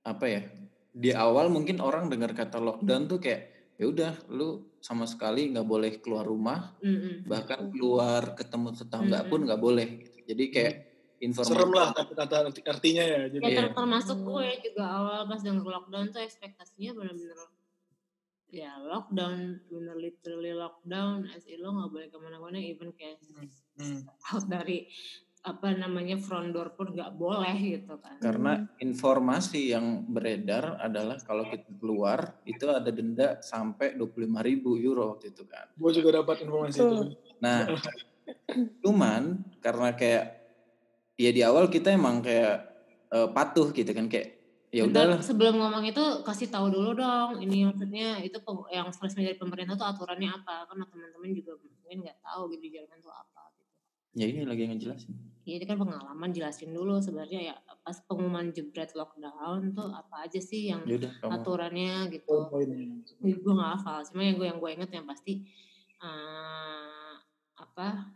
[0.03, 0.43] apa ya?
[0.91, 5.67] Di awal mungkin orang dengar kata lockdown tuh kayak ya udah lu sama sekali nggak
[5.67, 7.27] boleh keluar rumah, mm-mm.
[7.27, 9.29] bahkan keluar ketemu tetangga Mm-mm.
[9.29, 9.87] pun nggak boleh.
[9.99, 10.17] gitu.
[10.31, 10.73] Jadi kayak
[11.15, 13.21] informasi Serem lah arti- artinya ya.
[13.27, 14.27] Jadi Ya ter- termasuk Hmm.
[14.27, 17.39] gue juga awal pas denger lockdown tuh ekspektasinya bener-bener
[18.47, 23.19] ya lockdown, bener literally lockdown, as in lo nggak boleh ke mana-mana, even kayak
[23.75, 24.07] Hmm.
[24.31, 24.87] out dari
[25.45, 28.17] apa namanya front door pun nggak boleh gitu kan.
[28.17, 35.13] Karena informasi yang beredar adalah kalau kita keluar itu ada denda sampai 25.000 ribu euro
[35.13, 35.69] waktu itu kan.
[35.77, 36.97] gue juga dapat informasi itu.
[37.37, 37.69] Nah,
[38.81, 40.25] cuman karena kayak
[41.13, 42.65] ya di awal kita emang kayak
[43.13, 44.35] eh, patuh gitu kan kayak
[44.73, 47.39] ya udahlah sebelum ngomong itu kasih tahu dulu dong.
[47.39, 48.41] Ini maksudnya itu
[48.73, 50.67] yang resmi dari pemerintah tuh aturannya apa?
[50.67, 53.34] Karena teman-teman juga mungkin nggak tahu gitu di Jerman tuh apa.
[54.15, 55.13] Ya ini lagi ngejelasin.
[55.45, 60.41] Ya, itu kan pengalaman jelasin dulu sebenarnya ya pas pengumuman jebret lockdown tuh apa aja
[60.41, 62.33] sih yang Ya udah kamu aturannya gitu.
[62.33, 65.45] Oh, gue gak hafal cuma yang gue yang gue inget yang pasti
[66.01, 67.13] eh,
[67.61, 68.09] apa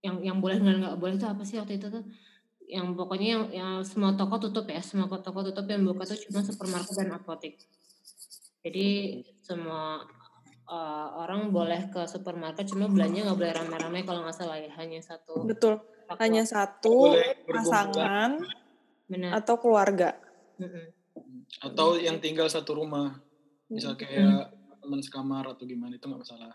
[0.00, 2.04] yang yang boleh dan nggak boleh itu apa sih waktu itu tuh
[2.70, 6.40] yang pokoknya yang, yang semua toko tutup ya semua toko tutup yang buka tuh cuma
[6.40, 7.58] supermarket dan apotek
[8.64, 10.06] jadi semua
[10.70, 15.02] eh, orang boleh ke supermarket cuma belanja nggak boleh rame-rame kalau nggak salah ya hanya
[15.02, 15.82] satu Betul.
[16.06, 16.18] toko.
[16.22, 17.14] Hanya satu
[17.50, 18.38] pasangan
[19.10, 20.14] benar atau keluarga.
[20.62, 20.86] Mm-mm.
[21.62, 23.18] Atau yang tinggal satu rumah.
[23.70, 24.50] Misal kayak
[24.82, 26.54] teman sekamar atau gimana itu nggak masalah.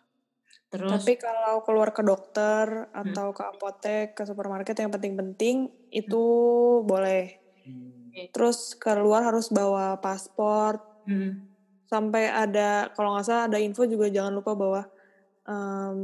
[0.68, 6.26] terus Tapi kalau keluar ke dokter atau ke apotek, ke supermarket yang penting-penting itu
[6.84, 7.40] boleh.
[7.64, 8.12] Hmm.
[8.36, 10.84] Terus keluar harus bawa paspor.
[11.08, 11.55] mm,
[11.86, 14.82] Sampai ada kalau nggak salah ada info juga jangan lupa bahwa
[15.46, 16.00] em,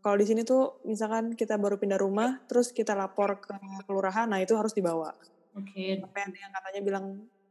[0.00, 3.52] kalau di sini tuh misalkan kita baru pindah rumah, terus kita lapor ke
[3.84, 5.12] kelurahan, nah itu harus dibawa.
[5.52, 7.04] oke Sampai ada yang katanya bilang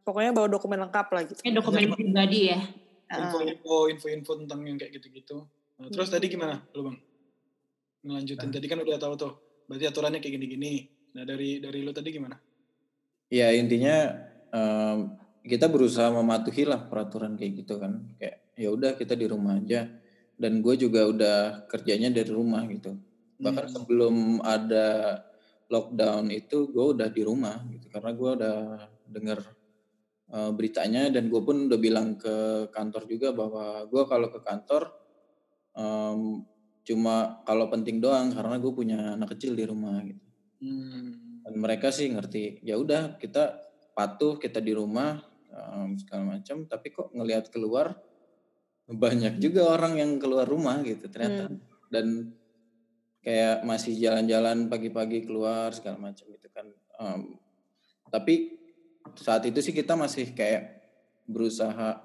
[0.06, 1.42] pokoknya bawa dokumen lengkap lah gitu.
[1.42, 2.62] Kayak dokumen pribadi ya.
[3.06, 5.46] Info-info info-info tentang yang kayak gitu-gitu.
[5.78, 6.98] Nah, terus tadi gimana lu bang?
[8.06, 9.34] Ngelanjutin tadi kan udah tahu tuh.
[9.70, 10.90] Berarti aturannya kayak gini-gini.
[11.18, 12.38] Nah dari dari lu tadi gimana?
[13.30, 14.14] Ya intinya
[14.54, 18.02] em, kita berusaha mematuhi lah peraturan kayak gitu kan.
[18.18, 19.86] Kayak ya udah kita di rumah aja.
[20.36, 22.98] Dan gue juga udah kerjanya dari rumah gitu.
[23.40, 23.74] Bahkan Hmm.
[23.74, 25.22] sebelum ada
[25.72, 27.88] lockdown itu gue udah di rumah gitu.
[27.88, 28.58] Karena gue udah
[29.08, 29.40] denger
[30.26, 34.90] eh, beritanya dan gue pun udah bilang ke kantor juga bahwa gue kalau ke kantor
[35.78, 36.42] em,
[36.82, 40.22] cuma kalau penting doang karena gue punya anak kecil di rumah gitu
[40.56, 41.44] Hmm.
[41.46, 43.60] dan mereka sih ngerti ya udah kita
[43.94, 45.20] patuh kita di rumah
[45.56, 47.96] em, segala macam tapi kok ngelihat keluar
[48.86, 51.58] banyak juga orang yang keluar rumah gitu ternyata Hmm.
[51.90, 52.08] dan
[53.20, 57.36] kayak masih jalan-jalan pagi-pagi keluar segala macam gitu kan Em,
[58.08, 58.56] tapi
[59.16, 60.80] saat itu sih kita masih kayak
[61.26, 62.00] berusaha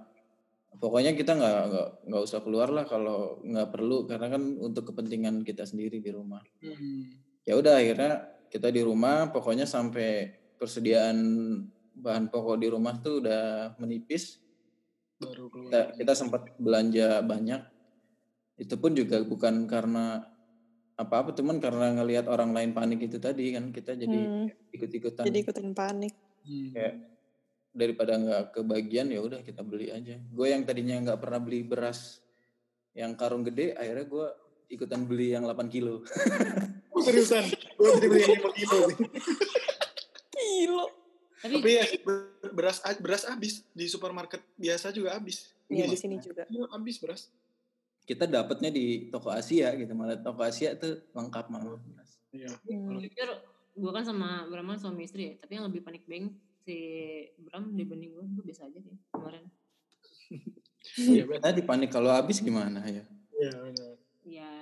[0.76, 5.42] pokoknya kita nggak nggak nggak usah keluar lah kalau nggak perlu karena kan untuk kepentingan
[5.42, 7.06] kita sendiri di rumah Hmm.
[7.44, 8.12] ya udah akhirnya
[8.48, 11.16] kita di rumah pokoknya sampai persediaan
[11.92, 13.42] bahan pokok di rumah tuh udah
[13.76, 14.38] menipis
[15.16, 15.68] Baru keluar.
[15.68, 17.60] kita, kita sempat belanja banyak
[18.56, 20.24] itu pun juga bukan karena
[20.94, 25.38] apa-apa cuman karena ngelihat orang lain panik itu tadi kan kita jadi Hmm, ikut-ikutan jadi
[25.40, 26.12] ikutan panik.
[26.40, 26.70] Hmm.
[26.70, 26.94] kayak
[27.70, 32.20] daripada nggak kebagian ya udah kita beli aja gue yang tadinya nggak pernah beli beras
[32.92, 34.26] yang karung gede akhirnya gue
[34.68, 36.00] ikutan beli yang 8 kilo
[36.90, 37.46] Oh, seriusan?
[37.78, 38.78] Gue jadi beli yang 5 kilo.
[40.34, 40.84] Kilo.
[41.40, 45.50] Tapi Tapi ya ber- beras beras habis di supermarket biasa juga habis.
[45.66, 46.44] Iya di sini juga.
[46.46, 47.32] Iya, habis beras.
[48.00, 52.10] kita dapatnya di toko Asia gitu malah toko Asia tuh lengkap malah beras.
[52.34, 52.50] Iya.
[52.66, 52.98] Hmm.
[52.98, 53.28] jujur
[53.70, 56.34] gue kan sama Bram kan suami istri ya tapi yang lebih panik banget
[56.66, 56.76] si
[57.38, 59.46] Bram dibanding gue gue biasa aja sih kemarin
[60.98, 61.22] Iya.
[61.38, 63.04] Tadi panik kalau habis gimana ya?
[63.30, 63.92] Iya, benar.
[64.26, 64.52] Ya.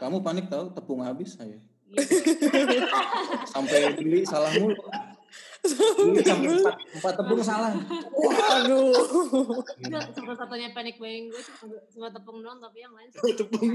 [0.00, 1.60] Kamu panik tahu tepung habis saya.
[1.92, 1.98] Ya,
[3.52, 4.80] Sampai beli salah mulu.
[5.64, 7.72] Empat, empat tepung salah.
[8.14, 8.94] Waduh.
[9.82, 13.74] Enggak, satu-satunya panic buying gue cuma, cuma tepung doang tapi yang lain Tepung.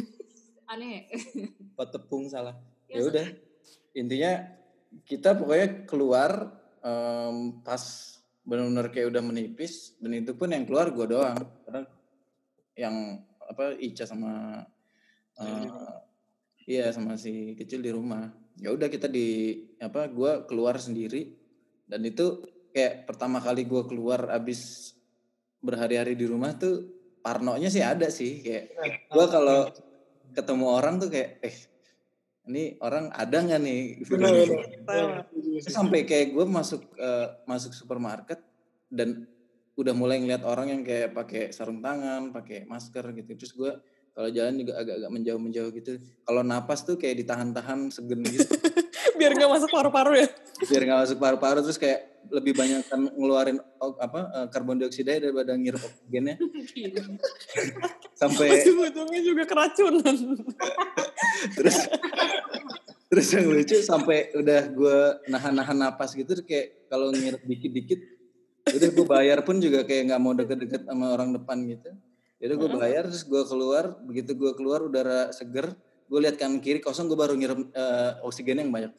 [0.67, 1.11] aneh.
[1.75, 2.55] Empat tepung salah.
[2.87, 3.27] Ya, Ya udah.
[3.93, 4.31] Intinya
[5.05, 6.31] kita pokoknya keluar
[6.81, 7.81] em, pas
[8.43, 11.81] benar-benar kayak udah menipis dan itu pun yang keluar gue doang karena
[12.75, 12.95] yang
[13.39, 14.59] apa Ica sama
[15.39, 15.67] eh,
[16.67, 18.27] iya sama si kecil di rumah
[18.59, 21.42] ya udah kita di apa gue keluar sendiri
[21.87, 22.41] dan itu
[22.73, 24.93] kayak pertama kali gue keluar abis
[25.63, 26.89] berhari-hari di rumah tuh
[27.23, 28.63] parnonya sih ada sih kayak
[29.07, 29.71] gue kalau
[30.33, 31.55] ketemu orang tuh kayak eh
[32.43, 33.81] ini orang ada nggak nih.
[35.63, 38.43] Terus sampai kayak gue masuk eh, masuk supermarket
[38.91, 39.23] dan
[39.79, 43.31] udah mulai ngeliat orang yang kayak pakai sarung tangan, pakai masker gitu.
[43.39, 43.71] Terus gue
[44.13, 45.91] kalau jalan juga agak-agak menjauh-menjauh gitu.
[46.27, 48.43] Kalau napas tuh kayak ditahan-tahan segen gitu.
[49.19, 50.27] Biar nggak masuk paru-paru ya.
[50.63, 53.59] biar nggak masuk paru-paru terus kayak lebih banyak kan ngeluarin
[53.99, 56.39] apa eh, karbon dioksida daripada ngirup oksigennya
[58.15, 60.15] sampai Ujung-ujungnya juga keracunan.
[61.57, 61.77] terus
[63.11, 64.97] terus yang lucu sampai udah gue
[65.27, 67.99] nahan-nahan napas gitu kayak kalau ngirup dikit-dikit
[68.71, 71.91] udah gue bayar pun juga kayak nggak mau deket-deket sama orang depan gitu
[72.39, 75.75] jadi gue bayar terus gue keluar begitu gue keluar udara seger
[76.13, 78.93] gue lihat kanan kiri kosong gue baru ngirup eh, oksigen yang banyak.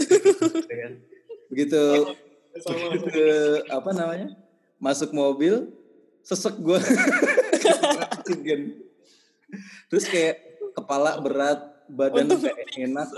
[1.52, 1.84] Begitu.
[2.64, 3.24] Begitu
[3.68, 4.32] apa namanya
[4.80, 5.68] masuk mobil
[6.24, 6.80] sesek gue
[8.24, 8.80] oksigen.
[9.92, 11.60] Terus kayak kepala berat
[11.92, 13.08] badan kayak enak.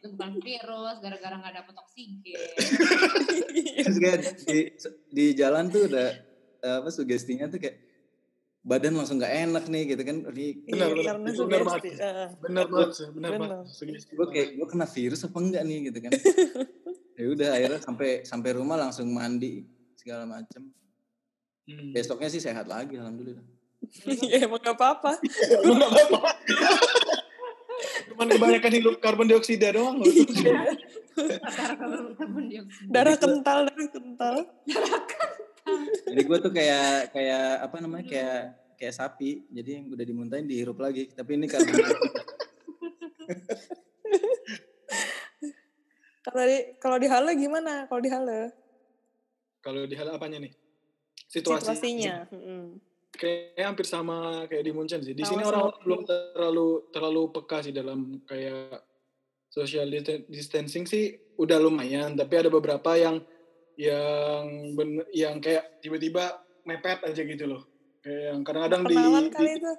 [0.00, 2.48] Itu bukan virus, gara-gara nggak dapet oksigen.
[3.84, 4.58] terus kayak di,
[5.12, 6.08] di jalan tuh udah
[6.64, 7.76] eh, apa sugestinya tuh kayak
[8.64, 11.36] badan langsung gak enak nih gitu kan di Benar, Iya, benar.
[11.36, 11.82] benar banget.
[12.40, 13.58] Benar banget, benar banget.
[14.10, 16.12] Gue kayak gue kena virus apa enggak nih gitu kan
[17.20, 19.62] ya udah akhirnya sampai sampai rumah langsung mandi
[19.94, 20.64] segala macem
[21.64, 21.96] Hmm.
[21.96, 23.40] besoknya sih sehat lagi alhamdulillah
[24.04, 25.16] Ya emang gak apa-apa.
[25.64, 26.30] Emang nggak apa-apa.
[28.06, 30.04] Cuman kebanyakan hidup karbon dioksida doang loh.
[30.04, 32.88] Karena karbon dioksida.
[32.88, 34.36] Darah kental, darah kental.
[36.10, 38.40] Jadi gue tuh kayak kayak apa namanya kayak
[38.76, 41.72] kayak sapi jadi yang udah dimuntahin dihirup lagi tapi ini karena
[46.24, 47.84] Kalau di kalau di Halle gimana?
[47.84, 48.40] Kalau di Halle
[49.60, 50.52] Kalau di hal apanya nih?
[51.28, 51.72] Situasi.
[51.72, 52.28] situasinya.
[53.14, 55.16] Kayaknya hampir sama kayak di Munchen sih.
[55.16, 58.82] Di sini orang belum terlalu terlalu peka sih dalam kayak
[59.48, 63.22] social dis- distancing sih udah lumayan, tapi ada beberapa yang
[63.74, 67.62] yang ben- yang kayak tiba-tiba mepet aja gitu loh.
[68.00, 69.72] Kayak yang kadang-kadang di, di- itu.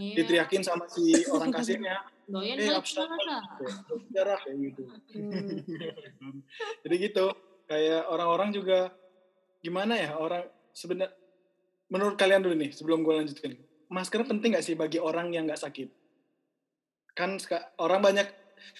[0.00, 0.14] Iya.
[0.22, 1.98] diteriakin sama si orang kasirnya,
[2.30, 3.10] Doyan eh abstrak
[4.14, 4.82] darah kayak gitu.
[5.18, 6.40] Hmm.
[6.86, 7.26] Jadi gitu,
[7.66, 8.94] kayak orang-orang juga
[9.60, 11.10] gimana ya orang sebenarnya
[11.90, 13.58] menurut kalian dulu nih sebelum gue lanjutin,
[13.90, 15.90] masker penting gak sih bagi orang yang nggak sakit?
[17.18, 17.36] Kan
[17.82, 18.30] orang banyak,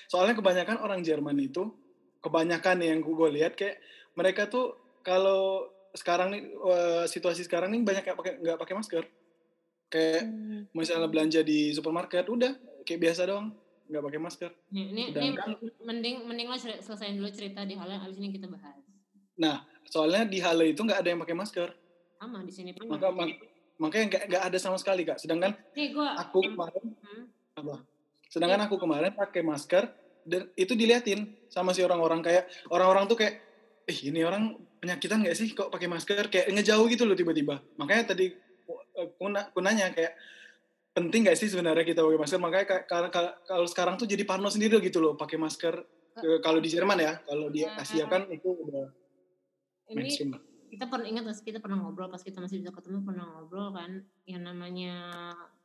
[0.07, 1.75] soalnya kebanyakan orang Jerman itu
[2.23, 7.83] kebanyakan nih yang gue lihat kayak mereka tuh kalau sekarang nih eh, situasi sekarang nih
[7.83, 9.05] banyak yang pakai nggak pakai masker.
[9.87, 10.71] Kayak Hmm.
[10.71, 13.51] misalnya belanja di supermarket udah kayak biasa doang
[13.91, 14.51] nggak pakai masker.
[14.71, 18.31] Nih, nih, nih Sedangkan- mending mending lo selesaiin dulu cerita di hal yang abis ini
[18.31, 18.79] kita bahas.
[19.91, 21.69] Soalnya di Halle itu nggak ada yang pakai masker.
[22.15, 22.87] Sama di sini pun.
[22.87, 23.43] Maka mak-
[23.77, 25.19] makanya nggak nggak ada sama sekali kak.
[25.19, 26.09] Sedangkan Nih gue.
[26.15, 27.25] aku kemarin Hmm.
[27.59, 27.75] apa?
[28.31, 29.91] Sedangkan aku kemarin pakai masker
[30.23, 33.43] dan itu diliatin sama si orang-orang kayak orang-orang tuh kayak,
[33.91, 36.31] eh ini orang penyakitan nggak sih kok pakai masker?
[36.31, 37.59] Kayak ngejauh gitu loh tiba-tiba.
[37.75, 40.15] Makanya tadi eh, aku, aku nanya kayak
[40.95, 42.39] penting nggak sih sebenarnya kita pakai masker?
[42.39, 45.75] Makanya ka- ka- ka- kalau sekarang tuh jadi parno sendiri gitu loh pakai masker.
[46.21, 48.87] Eh, Kalau di Jerman ya, kalau di Asia kan itu udah
[49.91, 50.31] Ini mainstream.
[50.71, 54.07] kita pernah ingat sih, kita pernah ngobrol pas kita masih bisa ketemu pernah ngobrol kan
[54.23, 54.95] yang namanya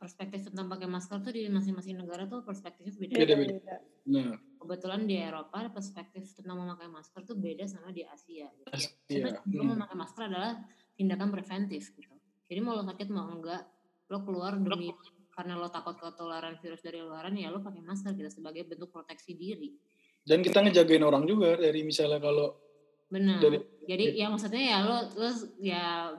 [0.01, 3.13] perspektif tentang pakai masker tuh di masing-masing negara tuh perspektifnya beda.
[3.21, 3.53] Beda-beda.
[3.53, 3.75] Beda-beda.
[4.09, 4.33] Nah,
[4.65, 8.49] Kebetulan di Eropa perspektif tentang memakai masker tuh beda sama di Asia.
[8.49, 8.65] Gitu.
[8.67, 8.89] Asia.
[9.05, 9.69] Karena lo Hmm.
[9.77, 10.57] memakai masker adalah
[10.93, 12.09] tindakan preventif gitu.
[12.45, 13.61] Jadi mau lo sakit mau enggak,
[14.07, 14.89] lo keluar demi
[15.29, 19.37] karena lo takut ketularan virus dari luaran ya lo pakai masker gitu sebagai bentuk proteksi
[19.37, 19.77] diri.
[20.25, 22.57] Dan kita ngejagain orang juga dari misalnya kalau
[23.05, 23.37] Benar.
[23.37, 25.29] Dari- Jadi ya maksudnya ya lo lo
[25.61, 26.09] ya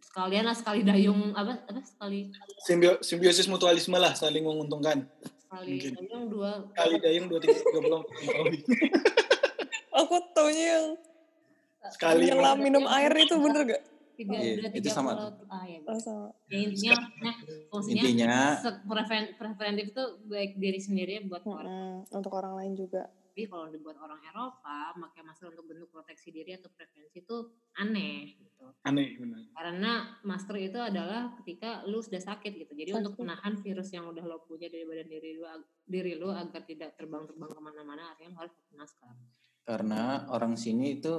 [0.00, 2.30] sekalian lah sekali dayung apa apa sekali
[2.62, 5.02] simbio- simbiosis mutualisme lah saling menguntungkan.
[5.48, 5.92] Sekali Mungkin.
[5.96, 8.02] dayung dua Kali dayung dua tiga tiga puluh
[9.96, 10.86] Aku taunya yang
[11.88, 13.82] sekali nyelam minum air itu bener gak?
[14.14, 15.46] tiga Iya, udah itu tiga sama puluh tuh.
[15.48, 16.28] ah ya Oh, sama.
[16.50, 17.32] ya intinya maksudnya
[17.72, 18.34] maksudnya Intinya
[19.38, 23.08] preventif itu baik diri sendiri buat orang Mm-mm, Untuk orang lain juga.
[23.38, 27.38] Tapi kalau dibuat orang Eropa pakai masker untuk bentuk proteksi diri atau prevensi itu
[27.78, 29.46] aneh gitu Aneh benar.
[29.54, 29.92] karena
[30.26, 33.22] masker itu adalah ketika lu sudah sakit gitu jadi untuk Sakit.
[33.22, 35.46] menahan virus yang udah lo punya dari badan diri lu
[35.86, 39.06] diri lu agar tidak terbang-terbang ke mana-mana artinya harus pakai masker
[39.62, 41.14] karena orang sini itu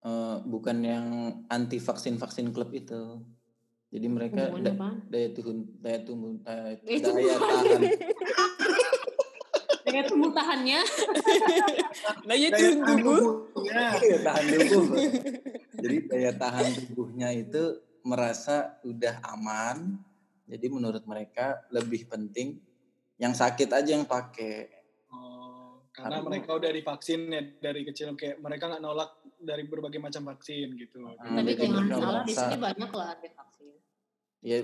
[0.00, 1.06] eh, bukan yang
[1.52, 3.20] anti vaksin vaksin klub itu.
[3.90, 7.82] Jadi mereka da- daya tubuh daya tubuh daya, tahan
[9.90, 10.80] Dengan tumbuh tahannya
[12.26, 13.16] Nah, ya Kayak tunggu.
[13.50, 13.86] tubuhnya.
[13.92, 14.96] daya tahan tubuh.
[15.74, 17.62] Jadi daya tahan tubuhnya itu
[18.02, 19.98] merasa udah aman.
[20.46, 22.58] Jadi menurut mereka lebih penting
[23.16, 24.70] yang sakit aja yang pakai.
[25.08, 29.98] Oh, karena Karena- mereka udah divaksin ya dari kecil kayak mereka nggak nolak dari berbagai
[29.98, 31.02] macam vaksin gitu.
[31.02, 33.66] Hmm, tapi jangan salah di sini banyak lah anti vaksin
[34.40, 34.58] Ya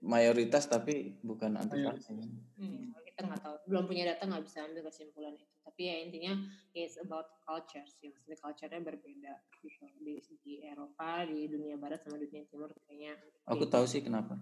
[0.00, 2.16] mayoritas tapi bukan anti vaksin.
[2.56, 5.50] Hmm, kita nggak tahu, belum punya data nggak bisa ambil kesimpulan itu.
[5.66, 6.38] Tapi ya intinya
[6.70, 9.90] it's about culture sih, maksudnya culture-nya berbeda gitu.
[9.98, 13.18] Di, di Eropa, di dunia Barat sama dunia Timur kayaknya.
[13.50, 13.74] Aku beda.
[13.74, 14.38] tahu sih kenapa.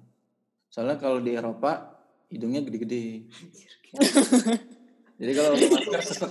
[0.68, 3.32] Soalnya kalau di Eropa hidungnya gede-gede.
[5.24, 6.28] Jadi kalau pakai masker sesek.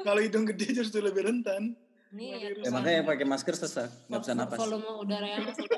[0.00, 1.76] Kalau hidung gede justru lebih rentan.
[2.08, 4.58] Ini Kalau ya, Ya makanya pakai masker sesak, nggak bisa napas.
[4.64, 5.68] Volume udara yang masuk.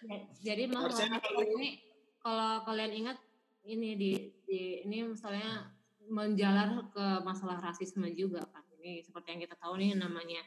[0.00, 1.89] Ya, Jadi mau ini
[2.20, 3.18] kalau kalian ingat
[3.64, 4.12] ini di,
[4.44, 5.68] di ini misalnya
[6.08, 8.64] menjalar ke masalah rasisme juga kan.
[8.80, 10.40] Ini seperti yang kita tahu nih namanya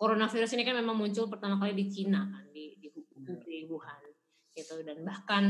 [0.00, 2.88] coronavirus ini kan memang muncul pertama kali di Cina kan di di,
[3.44, 4.04] di Wuhan
[4.56, 4.80] gitu.
[4.86, 5.44] Dan bahkan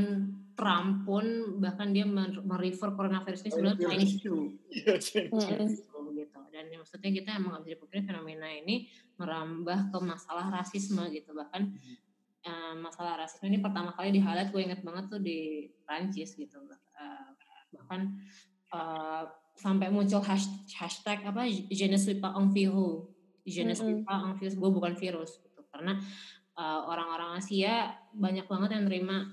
[0.58, 4.14] Trump pun bahkan dia mer- merefer coronavirus ini sebenarnya Chinese.
[4.20, 4.94] flu Iya.
[5.30, 6.14] Mm-mm.
[6.18, 6.38] gitu.
[6.54, 8.86] Dan maksudnya kita emang nggak bisa dipungkiri fenomena ini
[9.18, 11.30] merambah ke masalah rasisme gitu.
[11.34, 11.62] Bahkan
[12.76, 16.60] masalah rasisme ini pertama kali di highlight gue inget banget tuh di Prancis gitu
[16.94, 17.28] Eh,
[17.74, 18.14] bahkan
[18.70, 19.22] eh,
[19.58, 23.10] sampai muncul hash- hashtag apa je ne suis pas un virus.
[23.44, 24.06] Je ne suis Mm-mm.
[24.06, 24.54] pas un virus.
[24.54, 25.60] Gue bukan virus gitu.
[25.72, 25.98] Karena
[26.54, 29.26] eh, orang-orang Asia banyak banget yang nerima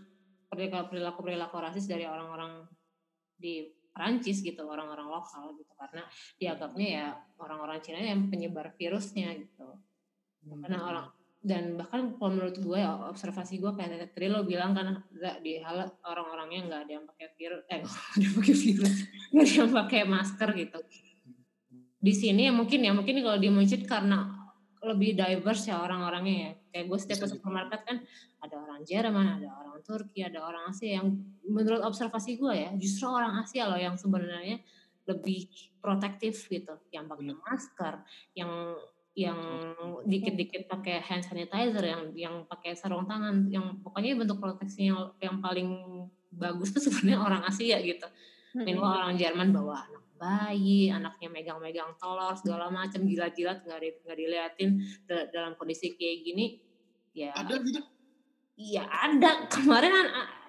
[0.49, 2.65] perilaku perilaku rasis dari orang-orang
[3.37, 5.71] di Perancis gitu orang-orang lokal gitu.
[5.77, 6.01] Karena
[6.39, 7.05] dianggapnya ya
[7.37, 9.67] orang-orang Cina yang penyebar virusnya gitu.
[10.41, 11.07] Karena orang
[11.41, 15.57] dan bahkan kalau menurut gue ya, observasi gue kayak tadi lo bilang kan nggak di
[15.57, 18.95] hal orang-orangnya nggak ada yang pakai virus eh nggak ada yang pakai virus
[19.33, 20.79] nggak ada yang pakai masker gitu.
[22.01, 24.29] Di sini ya mungkin ya mungkin kalau di masjid karena
[24.85, 26.51] lebih diverse ya orang-orangnya ya.
[26.71, 27.97] Kayak gue setiap ke supermarket kan
[28.37, 31.09] ada orang Jerman ada orang Turki ada orang Asia yang
[31.41, 34.61] menurut observasi gue ya justru orang Asia loh yang sebenarnya
[35.09, 35.49] lebih
[35.81, 36.77] protektif gitu.
[36.93, 37.93] Yang pakai masker
[38.37, 38.77] yang
[39.11, 39.75] yang
[40.07, 45.67] dikit-dikit pakai hand sanitizer yang yang pakai sarung tangan yang pokoknya bentuk proteksinya yang paling
[46.31, 48.07] bagus tuh sebenarnya orang Asia gitu.
[48.55, 54.17] Minimal orang Jerman bawa anak bayi, anaknya megang-megang telur segala macam jilat-jilat nggak di, nggak
[54.21, 54.69] diliatin
[55.09, 56.45] da- dalam kondisi kayak gini
[57.11, 57.81] ya Ada gitu.
[58.55, 59.49] iya ada.
[59.49, 59.91] Kemarin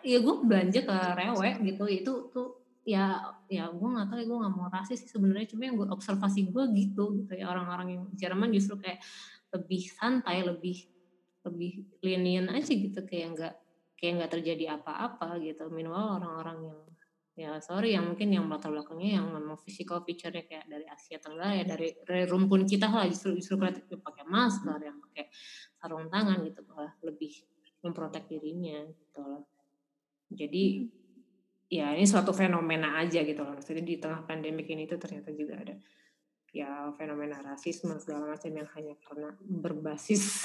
[0.06, 4.38] ya gue belanja ke Rewe gitu itu tuh ya ya gue nggak tahu ya gue
[4.42, 5.46] nggak mau rasis sih sebenarnya.
[5.50, 9.00] Cuma yang gue observasi gue gitu gitu ya orang-orang yang Jerman justru kayak
[9.54, 10.88] lebih santai lebih
[11.46, 13.00] lebih lenient aja gitu.
[13.06, 13.54] Kayak nggak
[13.98, 15.70] kayak nggak terjadi apa-apa gitu.
[15.70, 16.80] Minimal orang-orang yang
[17.32, 21.56] ya sorry yang mungkin yang latar belakangnya yang memang physical feature-nya kayak dari Asia Tenggara
[21.56, 23.08] ya dari, dari rumpun kita lah.
[23.08, 25.32] Justru justru yang pakai masker yang pakai
[25.80, 27.32] sarung tangan gitu malah lebih
[27.82, 29.42] memprotek dirinya gitu loh
[30.32, 30.88] jadi
[31.72, 33.56] ya ini suatu fenomena aja gitu loh.
[33.56, 35.74] Maksudnya di tengah pandemik ini tuh ternyata juga ada
[36.52, 40.44] ya fenomena rasisme segala macam yang hanya karena berbasis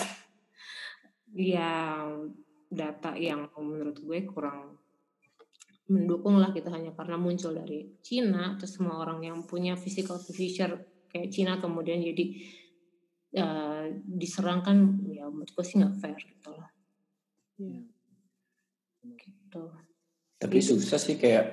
[1.35, 2.07] ya
[2.71, 4.79] data yang menurut gue kurang
[5.91, 10.79] mendukung lah gitu hanya karena muncul dari Cina terus semua orang yang punya physical feature
[11.11, 12.25] kayak Cina kemudian jadi
[13.39, 16.71] uh, diserang kan ya menurut gue sih nggak fair gitu loh.
[17.59, 17.83] Iya.
[19.07, 19.63] gitu
[20.37, 21.45] Tapi susah sih kayak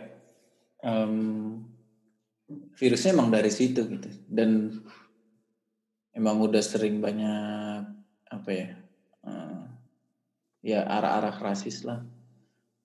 [0.85, 1.65] em,
[2.77, 4.09] virusnya emang dari situ gitu.
[4.29, 4.81] Dan
[6.13, 7.83] emang udah sering banyak
[8.29, 8.69] apa ya
[9.25, 9.63] eh,
[10.65, 12.05] ya arah-arah rasis lah.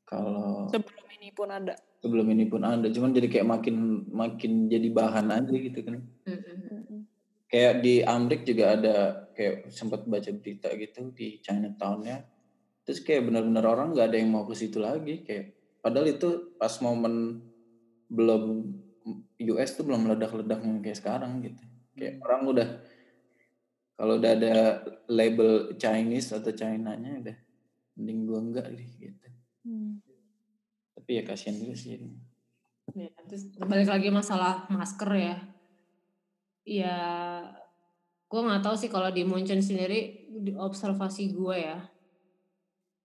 [0.07, 1.75] Kalau Sebelum ini pun ada.
[1.99, 2.87] sebelum ini pun ada.
[2.87, 3.75] Cuman jadi kayak makin
[4.09, 5.99] makin jadi bahan aja gitu kan.
[6.25, 7.03] Mm-mm.
[7.49, 8.95] kayak di Amrik juga ada
[9.33, 12.21] kayak sempat baca berita gitu di Chinatown-nya.
[12.85, 15.21] Terus kayak benar-benar orang nggak ada yang mau ke situ lagi.
[15.25, 17.43] Kayak padahal itu pas momen
[18.09, 18.43] belum
[19.39, 21.63] US tuh belum meledak-ledak kayak sekarang gitu
[21.95, 22.69] kayak orang udah
[23.99, 24.80] Kalau udah ada
[25.11, 27.38] label Chinese atau China-nya udah
[27.99, 29.27] mending gua enggak deh gitu.
[29.67, 29.99] Hmm.
[30.95, 31.99] Tapi ya kasihan juga sih.
[32.95, 35.36] Ya, terus balik lagi masalah masker ya.
[36.63, 36.97] Ya,
[38.32, 41.84] gue nggak tahu sih kalau di Munchen sendiri di observasi gue ya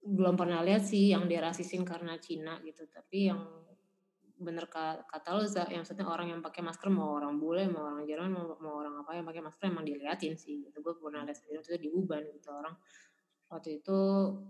[0.05, 2.85] belum pernah lihat sih yang dirasisin karena Cina gitu.
[2.85, 3.41] Tapi yang
[4.35, 8.05] bener ka- kata lo yang maksudnya orang yang pakai masker mau orang bule mau orang
[8.05, 10.85] Jerman mau, mau orang apa yang pakai masker emang diliatin sih gitu.
[10.85, 12.77] Gue pernah lihat sendiri itu di Uban gitu orang.
[13.49, 13.99] Waktu itu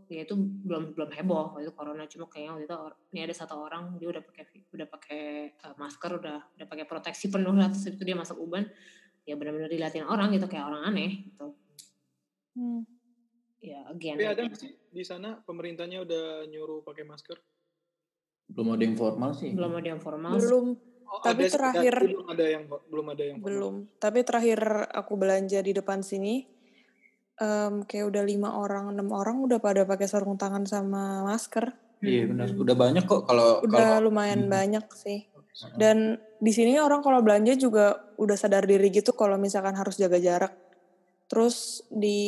[0.09, 2.03] ya itu belum belum heboh waktu itu corona.
[2.11, 2.77] Cuma kayaknya waktu itu
[3.15, 4.45] ini ada satu orang dia udah pakai
[4.75, 5.23] udah pakai
[5.61, 7.71] uh, masker udah udah pakai proteksi penuh lah.
[7.71, 8.67] Terus itu dia masuk Uban
[9.25, 11.53] ya benar-benar diliatin orang gitu kayak orang aneh gitu.
[12.57, 12.83] Hmm.
[13.65, 17.41] Ya again Tapi ada nggak sih di sana pemerintahnya udah nyuruh pakai masker?
[18.47, 19.51] Belum ada yang formal sih.
[19.51, 20.67] belum ada yang formal Belum,
[21.05, 23.47] Oh, Tapi ada terakhir- tapi belum ada yang belum ada yang formal.
[23.47, 23.75] belum.
[23.99, 24.59] Tapi terakhir
[24.91, 26.49] aku belanja di depan sini,
[27.37, 31.71] em, kayak udah lima orang, enam orang udah pada pakai sarung tangan sama masker.
[32.01, 32.51] Iya benar.
[32.51, 34.53] Udah banyak kok kalau Udah kalau lumayan Hmm.
[34.53, 35.29] banyak sih.
[35.77, 40.19] Dan di sini orang kalau belanja juga udah sadar diri gitu kalau misalkan harus jaga
[40.19, 40.53] jarak.
[41.25, 42.21] Terus di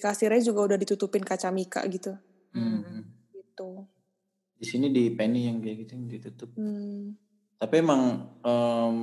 [0.00, 2.16] kasirnya juga udah ditutupin kaca mika gitu.
[2.56, 3.04] Hmm.
[3.32, 3.70] Gitu.
[4.58, 6.50] Di sini di Penny yang kayak gitu yang ditutup.
[6.56, 7.14] Hmm.
[7.58, 8.02] Tapi emang
[8.42, 8.94] em,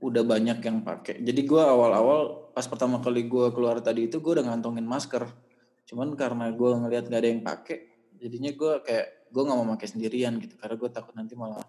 [0.00, 1.20] udah banyak yang pakai.
[1.22, 5.28] Jadi gua awal-awal pas pertama kali gua keluar tadi itu gua udah ngantongin masker.
[5.86, 7.78] Cuman karena gua ngelihat gak ada yang pakai,
[8.18, 11.62] jadinya gua kayak gua nggak mau pakai sendirian gitu karena gua takut nanti malah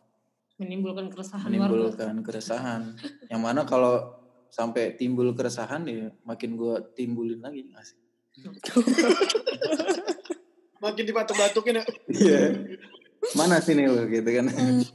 [0.57, 2.81] menimbulkan keresahan warga menimbulkan keresahan.
[3.29, 4.16] yang mana kalau
[4.49, 7.97] sampai timbul keresahan ya makin gua timbulin lagi sih?
[10.77, 11.85] Makin dibatuk-batukin ya.
[12.05, 12.39] Iya.
[13.33, 14.45] Mana sih nih lo gitu kan.
[14.45, 14.85] Hmm.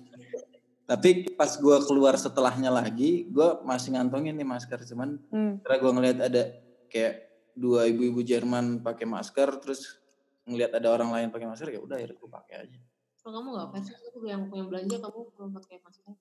[0.86, 5.58] Tapi pas gua keluar setelahnya lagi, gua masih ngantongin nih masker cuman Hmm.
[5.66, 6.42] karena gue ngelihat ada
[6.86, 7.14] kayak
[7.52, 10.00] dua ibu-ibu Jerman pakai masker terus
[10.48, 12.78] ngelihat ada orang lain pakai masker ya udah akhirnya gue pakai aja
[13.22, 16.12] kalau kamu nggak versi aku yang yang belanja kamu belum pakai masker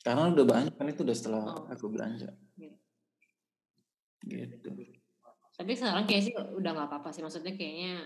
[0.00, 1.64] karena udah banyak kan itu udah setelah Oh.
[1.68, 4.44] aku belanja Iya.
[4.48, 4.68] gitu
[5.56, 7.20] Tapi sekarang kayak sih udah nggak apa-apa sih.
[7.20, 8.00] Maksudnya kayaknya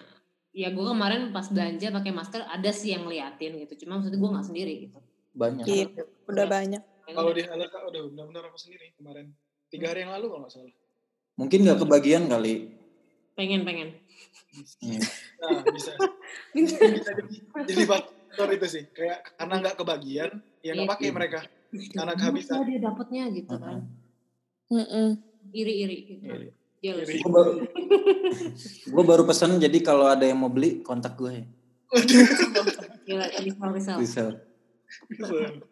[0.50, 3.86] ya gue kemarin pas belanja pakai masker ada sih yang liatin gitu.
[3.86, 4.98] Cuma maksudnya gue nggak sendiri gitu.
[5.34, 5.86] banyak Iya,
[6.26, 6.82] udah banyak.
[7.04, 9.34] Kalau di Halaka udah benar-benar aku sendiri kemarin.
[9.70, 10.74] Tiga hari yang lalu kalau nggak salah.
[11.34, 12.70] mungkin nggak kebagian kali
[13.34, 13.88] pengen pengen.
[14.78, 15.02] Iya.
[15.42, 15.92] Nah, bisa.
[16.54, 17.36] bisa jadi,
[17.66, 18.82] jadi faktor itu sih.
[18.94, 20.30] Kayak karena nggak kebagian,
[20.62, 21.38] ya nggak pakai mereka.
[21.90, 22.56] Karena Bisa kehabisan.
[22.64, 23.90] dia dapatnya gitu kan.
[24.70, 25.08] Mm-mm.
[25.50, 26.24] Iri-iri gitu.
[26.24, 26.48] Iri.
[26.78, 27.08] Jealous.
[27.08, 27.18] Iri.
[27.18, 27.52] gue baru
[28.94, 31.44] gue baru pesan jadi kalau ada yang mau beli kontak gue ya
[33.04, 33.24] Gila,
[33.72, 33.96] risal.
[34.00, 34.22] bisa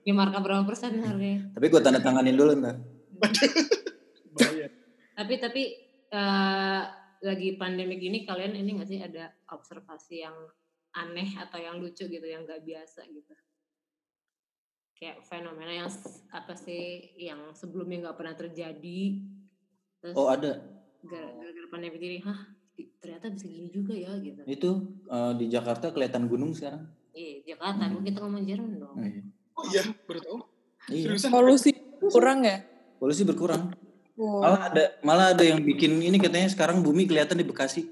[0.02, 1.50] Ya marka berapa persen harganya?
[1.52, 2.80] tapi gue tanda tanganin dulu ntar.
[5.14, 5.62] Tapi tapi
[6.10, 6.82] eh,
[7.22, 10.34] lagi pandemik ini kalian ini nggak sih ada observasi yang
[10.92, 13.32] aneh atau yang lucu gitu yang nggak biasa gitu?
[15.02, 15.90] Kayak fenomena yang
[16.30, 19.18] apa sih yang sebelumnya nggak pernah terjadi.
[19.98, 20.62] Terus oh ada
[21.02, 22.38] gara- gara-gara pandemi ini, hah
[23.02, 24.40] ternyata bisa gini juga ya gitu.
[24.46, 24.70] itu
[25.04, 28.00] eh, di Jakarta kelihatan gunung sekarang Iya Jakarta, Hmm.
[28.00, 28.94] kita ngomong Jerman dong.
[28.94, 29.22] oh, iya.
[29.52, 30.38] Oh iya, baru tahu.
[30.88, 31.06] iya?
[31.28, 32.62] Polusi kurang ya?
[32.96, 33.74] polusi berkurang
[34.14, 34.38] Wow.
[34.38, 37.82] malah ada malah ada yang bikin ini katanya sekarang bumi kelihatan di Bekasi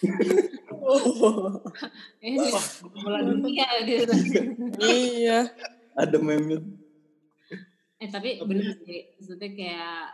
[2.26, 2.36] ini
[3.02, 4.12] bola dunia gitu.
[4.84, 5.50] iya.
[5.94, 6.80] ada meme
[8.00, 10.08] Eh tapi bener sih, maksudnya kayak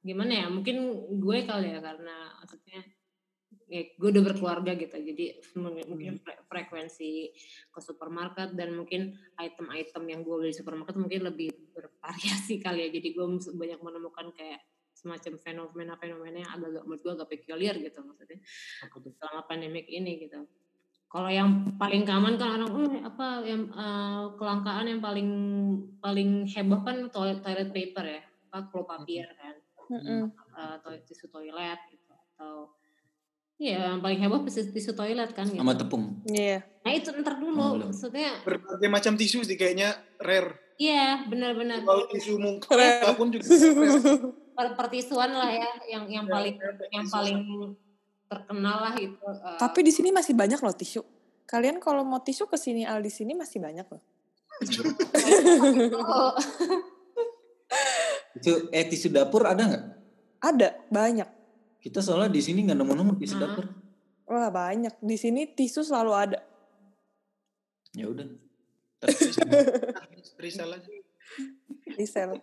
[0.00, 0.46] gimana ya?
[0.48, 0.76] Mungkin
[1.20, 2.80] gue kali ya karena maksudnya
[3.68, 7.32] ya gue udah berkeluarga gitu, jadi mungkin fre- frekuensi
[7.68, 12.88] ke supermarket dan mungkin item-item yang gue beli di supermarket mungkin lebih bervariasi kali ya.
[12.88, 13.26] Jadi gue
[13.60, 14.64] banyak menemukan kayak
[15.02, 18.38] semacam fenomena-fenomena yang agak-agak menurut gue agak peculiar gitu maksudnya
[19.12, 20.46] selama pandemik ini gitu.
[21.06, 25.28] Kalau yang paling common kan orang "Eh, apa yang eh, kelangkaan yang paling
[25.98, 29.54] paling heboh kan toilet, toilet paper ya, apa klo papir kan,
[29.90, 30.32] Mm-mm.
[30.32, 32.72] eh, toilet tisu toilet gitu atau
[33.60, 35.58] Iya, yang paling heboh tisu, tisu toilet kan gitu.
[35.58, 36.64] sama tepung Iya.
[36.80, 37.88] Nah itu ntar Oh, dulu, belum.
[37.90, 40.56] maksudnya Berbagai macam tisu sih kayaknya rare.
[40.80, 43.04] iya benar-benar Kalau tisu muka Rare.
[43.04, 43.44] apa pun juga
[44.52, 47.12] pertisuan lah ya, yang yang Ya, paling rare yang tisu.
[47.12, 47.38] paling
[48.26, 49.16] terkenal lah itu.
[49.18, 51.02] eh, Tapi di sini masih banyak loh tisu.
[51.44, 54.02] Kalian kalau mau tisu ke sini Al di sini masih banyak loh.
[55.98, 56.32] oh,
[58.32, 59.84] itu eh tisu dapur ada nggak
[60.38, 61.28] Ada, banyak.
[61.78, 63.42] kita soalnya di sini nggak nemu-nemu tisu Hmm.
[63.42, 63.64] dapur
[64.24, 64.96] Wah, banyak.
[64.98, 66.40] Di sini tisu selalu ada.
[67.92, 68.24] ya udah
[70.38, 70.88] Risal aja.
[71.92, 72.38] Resell.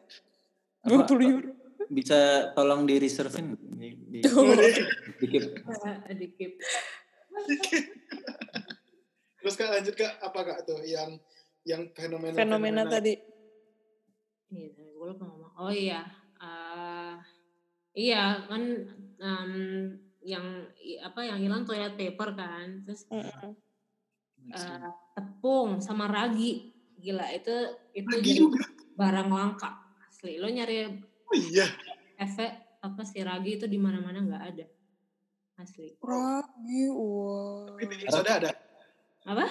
[0.81, 1.51] Apa- 20 euro.
[1.87, 4.19] Bisa tolong di reservein di, di,
[6.19, 6.53] di keep.
[7.39, 7.83] Dikit.
[9.39, 11.15] Terus kak lanjut kak apa kak tuh yang
[11.63, 13.15] yang fenomena Fenomena tadi.
[14.51, 15.53] Iya, tadi gue lupa ngomong.
[15.55, 16.03] Oh iya,
[16.43, 17.15] eh
[17.95, 18.63] iya kan
[19.19, 19.51] em,
[20.23, 20.67] yang
[21.03, 27.55] apa yang hilang toilet paper kan, terus eh, tepung sama ragi, gila itu
[27.95, 28.63] itu Ragi jadi juga.
[28.99, 29.71] barang langka
[30.03, 30.35] asli.
[30.35, 30.99] Lo nyari
[31.29, 31.65] Oh iya.
[32.17, 34.65] efek apa sih ragi itu di mana-mana nggak ada
[35.55, 35.91] asli.
[35.99, 37.67] Ragi, wah.
[37.69, 38.51] Tapi baking soda ada.
[39.23, 39.45] Apa?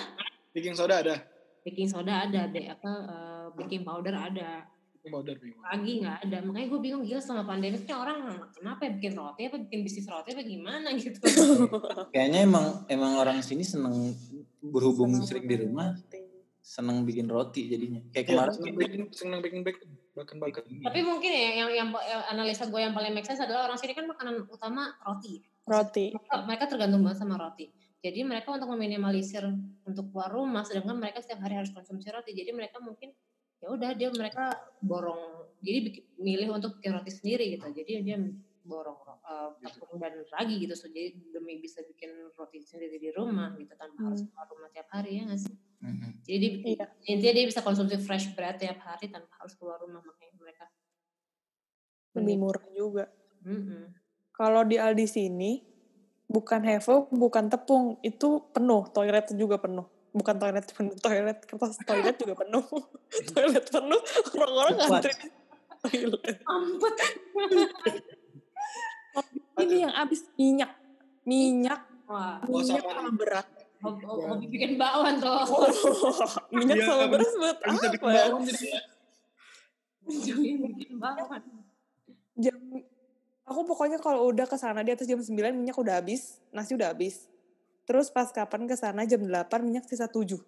[0.50, 1.16] Baking soda ada.
[1.60, 4.64] Baking soda ada deh, apa eh, baking powder ada.
[4.98, 5.68] Baking powder baking powder.
[5.68, 8.18] lagi nggak ada makanya gue bingung gila selama pandemi ini orang
[8.50, 11.18] kenapa ya bikin roti apa bikin bisnis roti apa gimana gitu
[12.12, 14.16] Kayaknya emang emang orang sini seneng
[14.58, 16.20] berhubung Senang sering di rumah roti.
[16.58, 18.00] seneng bikin roti jadinya.
[18.10, 20.66] Kayak Iya, kemarin seneng baking seneng baking baking bahkan bahkan.
[20.66, 23.94] tapi mungkin ya yang, yang, yang analisa gue yang paling make sense adalah orang sini
[23.94, 25.46] kan makanan utama roti.
[25.62, 26.10] Roti.
[26.16, 27.70] mereka, mereka tergantung banget sama roti.
[27.98, 29.42] Jadi mereka untuk meminimalisir
[29.82, 32.34] untuk keluar rumah sedangkan mereka setiap hari harus konsumsi roti.
[32.34, 33.14] Jadi mereka mungkin
[33.58, 35.50] ya udah dia mereka borong.
[35.62, 37.66] Jadi milih untuk bikin roti sendiri gitu.
[37.70, 38.16] Jadi dia
[38.68, 43.56] borong uh, tepung dan ragi gitu so, jadi demi bisa bikin roti sendiri di rumah
[43.56, 44.30] gitu tanpa harus Hmm.
[44.30, 46.10] keluar rumah tiap hari ya nggak sih Mm-mm.
[46.22, 46.86] jadi dia, Iya.
[47.08, 50.64] intinya dia bisa konsumsi fresh bread tiap hari tanpa harus keluar rumah makanya mereka
[52.12, 53.04] Lebih murah juga.
[53.46, 53.94] Mm-mm.
[54.34, 55.62] Kalau di Aldi sini,
[56.26, 57.94] bukan hevel, bukan tepung.
[58.02, 58.90] Itu penuh.
[58.90, 59.86] Toilet juga penuh.
[60.10, 60.94] Bukan toilet penuh.
[61.04, 62.64] Toilet, kertas toilet juga penuh.
[63.34, 64.00] toilet penuh.
[64.34, 65.14] Orang-orang ngantri
[65.84, 66.38] toilet.
[69.58, 70.70] ampun Ini yang habis minyak.
[71.24, 71.80] Minyak.
[72.04, 73.46] wah Oh, Minyak sama sama beras.
[73.78, 75.38] hobi, bikin bakwan tuh
[76.56, 78.24] minyak Iya, sama bisa- beras buat Bisa bikin apa ya?
[78.40, 78.68] jadi
[80.08, 81.42] Joey bikin bakwan
[82.34, 82.54] Jam
[83.44, 86.92] aku pokoknya kalau udah ke sana di atas jam 9 minyak udah habis, nasi udah
[86.92, 87.26] habis.
[87.82, 90.38] Terus pas kapan ke sana jam 8 minyak sisa 7.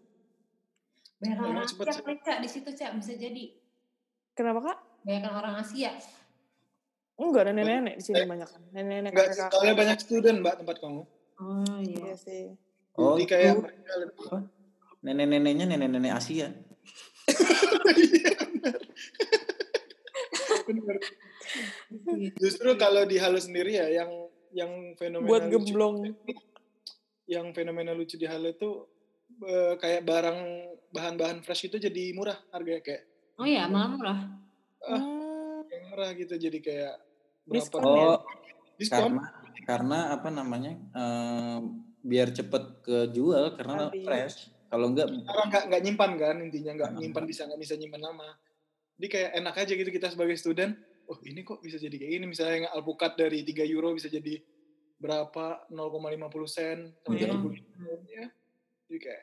[1.16, 2.02] banyak Emang orang cepet Asia sih.
[2.02, 3.44] kali, Cak, di situ cak bisa jadi
[4.32, 4.78] Kenapa kak?
[5.02, 5.92] banyak orang Asia
[7.20, 8.62] Enggak ada nenek-nenek di sini banyak kan.
[8.70, 11.02] Nenek-nenek enggak soalnya banyak student mbak tempat kamu.
[11.36, 12.56] oh Iya iya sih.
[12.94, 14.38] Oh, Jadi kayak itu mereka lebih apa?
[15.00, 16.48] Nenek-neneknya nenek-nenek Asia.
[17.90, 18.32] Iya.
[22.38, 24.10] Justru kalau di Halo sendiri ya yang
[24.50, 25.96] yang fenomena Buat lucu- gemblong.
[27.26, 28.70] yang fenomena lucu di Halo itu
[29.40, 30.38] eh, kayak barang
[30.90, 33.02] bahan-bahan fresh itu jadi murah harganya kayak
[33.36, 34.20] oh iya malah murah
[34.80, 34.96] Ah.
[34.96, 36.94] Hmm, yang murah gitu jadi kayak
[37.50, 37.88] Diskon ya?
[38.06, 38.18] Oh,
[38.76, 39.22] diskon karena
[39.62, 40.72] karena apa namanya?
[40.90, 41.60] em,
[42.00, 44.02] biar cepet kejual karena Habis.
[44.02, 44.36] fresh.
[44.66, 47.00] Kalau enggak orang nggak nggak nyimpan kan intinya nggak Hmm.
[47.00, 48.28] nyimpan bisa nggak bisa nyimpan lama
[48.94, 52.26] jadi kayak enak aja gitu kita sebagai student oh ini kok bisa jadi kayak ini
[52.28, 54.38] misalnya yang alpukat dari 3 euro bisa jadi
[54.96, 57.34] berapa 0,50 sen sampai Iya.
[57.34, 58.26] 30 sen ya
[58.86, 59.22] jadi kayak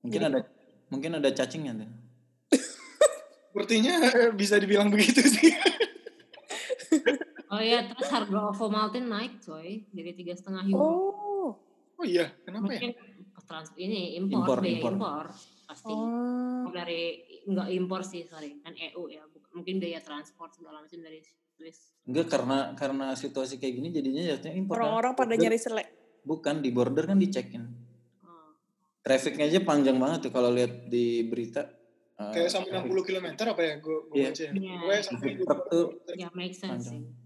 [0.00, 0.40] mungkin ada
[0.88, 1.90] mungkin ada cacingnya tuh.
[3.50, 3.94] sepertinya
[4.32, 5.50] bisa dibilang begitu sih
[7.46, 11.50] oh iya terus harga Ovomaltine naik coy jadi tiga setengah euro Oh.
[11.96, 12.90] oh iya kenapa ya mungkin
[13.42, 14.92] trans ini impor Impor, biaya impor.
[14.92, 15.26] impor,
[15.64, 16.66] pasti Oh.
[16.68, 17.02] dari
[17.44, 19.22] enggak impor sih sorry kan EU ya
[19.52, 24.54] mungkin biaya transport segala macam dari Swiss Enggak karena karena situasi kayak gini jadinya jatuhnya
[24.56, 24.74] impor.
[24.74, 24.80] kan.
[24.80, 25.88] Orang-orang pada Border- nyari selek.
[26.22, 27.62] Bukan di border kan dicekin.
[28.20, 28.50] oh.
[29.00, 31.66] Trafficnya aja panjang banget tuh kalau lihat di berita.
[32.16, 34.26] Kayak sampai 60 km apa ya gue gue Iya.
[34.26, 34.74] baca ya Iya.
[34.78, 37.04] gue sampai Truk tuh ya make sense panjang.
[37.04, 37.24] sih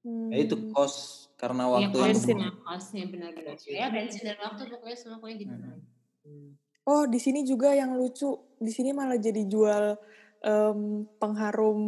[0.00, 0.32] Hmm.
[0.32, 0.94] Ya itu kos
[1.36, 2.32] karena Iya waktu bensin.
[2.32, 3.52] kosnya, kosnya benar-benar.
[3.62, 5.52] Ya bensin dan waktu pokoknya semua pokoknya gitu.
[5.52, 5.76] Hmm.
[6.24, 6.48] Hmm.
[6.82, 8.32] Oh, di sini juga yang lucu.
[8.56, 10.00] Di sini malah jadi jual
[10.40, 10.80] em,
[11.14, 11.80] pengharum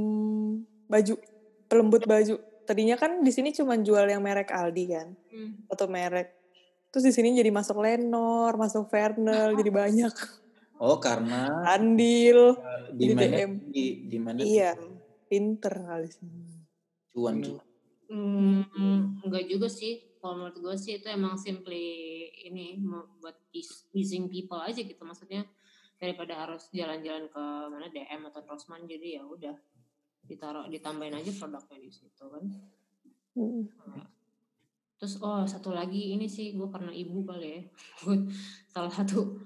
[0.84, 1.14] baju,
[1.64, 2.36] pelembut baju.
[2.62, 5.64] Tadinya kan di sini cuma jual yang merek Aldi kan, Hmm.
[5.66, 6.36] atau merek.
[6.92, 10.12] Terus di sini jadi masuk Lenor, masuk Vernel, jadi banyak.
[10.82, 12.58] Oh karena Andil.
[12.90, 13.52] demandnya DM.
[13.62, 14.98] tinggi, demandnya Iya, tinggi.
[15.30, 16.26] pinter kali sih.
[17.08, 17.46] cuan Bener.
[17.54, 17.64] cuan.
[18.10, 20.18] Hmm, enggak juga sih.
[20.18, 21.84] Kalau menurut gue sih itu emang simply
[22.42, 22.82] ini
[23.18, 24.98] buat eas- easing people aja gitu.
[24.98, 25.46] Maksudnya
[25.96, 29.54] daripada harus jalan-jalan ke mana DM atau Rossmann jadi ya udah
[30.22, 32.44] ditaruh ditambahin aja produknya di situ kan.
[33.34, 33.64] Mm.
[34.96, 37.62] Terus oh satu lagi ini sih gue karena ibu kali ya.
[38.74, 39.38] Salah satu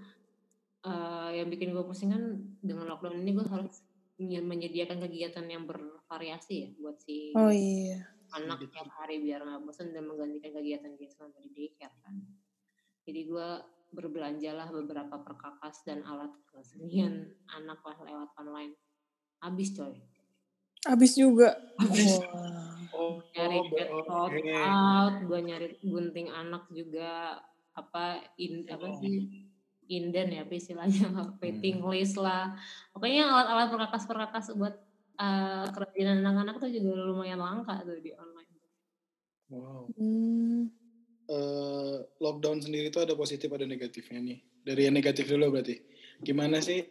[0.87, 2.23] eh, yang bikin gue pusing kan
[2.61, 3.83] dengan lockdown ini gue harus
[4.17, 8.07] menye- menyediakan kegiatan yang bervariasi ya buat si Oh iya.
[8.33, 8.73] anak Gitu.
[8.73, 12.15] tiap hari biar nggak bosan dan menggantikan kegiatan dia selama di daycare kan.
[13.03, 13.49] Jadi gue
[13.89, 17.15] berbelanjalah beberapa perkakas dan alat kesenian
[17.49, 18.75] anak lah lewat online.
[19.39, 19.93] habis coy
[20.83, 21.55] Habis juga.
[21.77, 22.19] Habis.
[22.19, 22.73] Wah.
[22.91, 24.41] Oh, nyari oh, cat oke.
[24.57, 27.37] out gue nyari gunting anak juga
[27.73, 28.97] apa in apa Oh.
[28.97, 29.46] sih
[29.87, 31.09] inden ya istilahnya
[31.43, 32.55] waiting list lah
[32.95, 34.75] pokoknya alat-alat perkakas perkakas buat
[35.19, 38.47] eh, kerajinan anak-anak tuh juga lumayan langka tuh di online
[39.47, 39.87] Wow.
[39.95, 40.75] Hmm.
[41.27, 44.39] Eh, lockdown sendiri itu ada positif ada negatifnya nih.
[44.67, 45.79] Dari yang negatif dulu berarti.
[46.23, 46.83] Gimana sih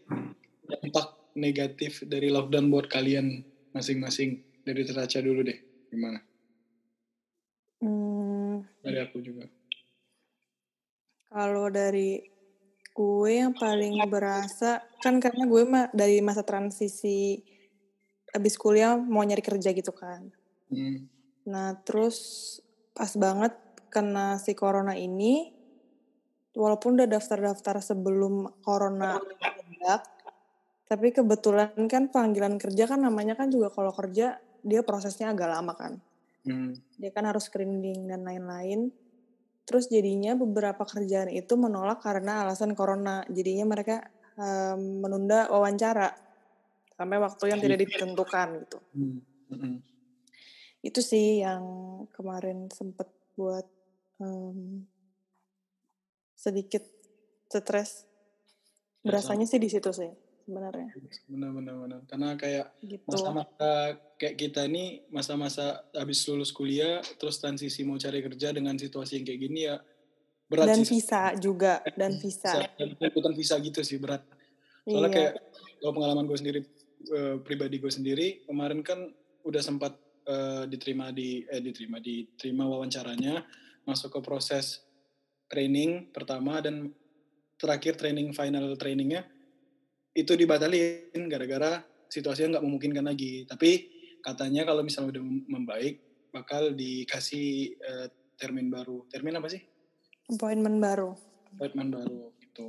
[0.64, 3.44] dampak negatif dari lockdown buat kalian
[3.76, 4.44] masing-masing?
[4.64, 5.60] Dari Teraca dulu deh.
[5.92, 6.20] Gimana?
[7.84, 8.64] Hmm.
[8.84, 9.46] Dari aku juga.
[11.28, 12.24] Kalau dari
[12.96, 17.44] gue yang paling berasa kan karena gue ma- dari masa transisi
[18.32, 20.32] habis kuliah mau nyari kerja gitu kan.
[20.72, 21.08] Hmm.
[21.48, 22.18] Nah, terus
[22.96, 23.52] pas banget
[23.92, 25.52] kena si corona ini,
[26.56, 30.04] walaupun udah daftar-daftar sebelum corona meledak,
[30.88, 35.74] tapi kebetulan kan panggilan kerja kan namanya kan juga kalau kerja dia prosesnya agak lama
[35.76, 35.94] kan.
[36.44, 36.76] Hmm.
[37.00, 38.92] Dia kan harus screening dan lain-lain.
[39.66, 43.26] Terus jadinya beberapa kerjaan itu menolak karena alasan corona.
[43.28, 44.06] Jadinya mereka
[44.38, 46.14] em, menunda wawancara
[46.96, 48.80] sampai waktu yang tidak ditentukan gitu.
[48.96, 49.20] Hmm.
[49.46, 49.78] Hmm.
[50.82, 51.62] itu sih yang
[52.14, 53.06] kemarin sempet
[53.38, 53.66] buat
[54.22, 54.86] em,
[56.34, 56.82] sedikit
[57.50, 58.10] stres
[59.06, 60.10] Ya, berasanya sih di situ sih
[60.46, 60.90] sebenarnya
[61.26, 61.76] Benar-benar.
[61.82, 62.00] benar.
[62.06, 63.70] Karena kayak gitu masa-masa
[64.22, 65.66] kayak kita ini masa-masa
[65.98, 69.76] habis lulus kuliah terus transisi mau cari kerja dengan situasi yang kayak gini ya
[70.46, 71.02] berat dan sih.
[71.02, 74.22] visa juga dan visa Dan tuntutan visa gitu sih berat.
[74.86, 75.34] Soalnya iya kayak
[75.82, 76.60] kalau pengalaman gue sendiri
[77.10, 79.10] eh, pribadi gue sendiri kemarin kan
[79.42, 79.98] udah sempat
[80.30, 83.42] eh, diterima di eh diterima diterima wawancaranya
[83.90, 84.86] masuk ke proses
[85.50, 86.94] training pertama dan
[87.58, 89.26] terakhir training final trainingnya
[90.16, 93.44] itu dibatalin gara-gara situasinya nggak memungkinkan lagi.
[93.44, 93.92] Tapi
[94.24, 96.02] katanya kalau misalnya udah membaik
[96.32, 98.08] bakal dikasih eh,
[98.40, 99.04] termin baru.
[99.12, 99.62] Termin apa sih?
[100.26, 101.14] appointment baru
[101.56, 102.66] Appointment baru gitu.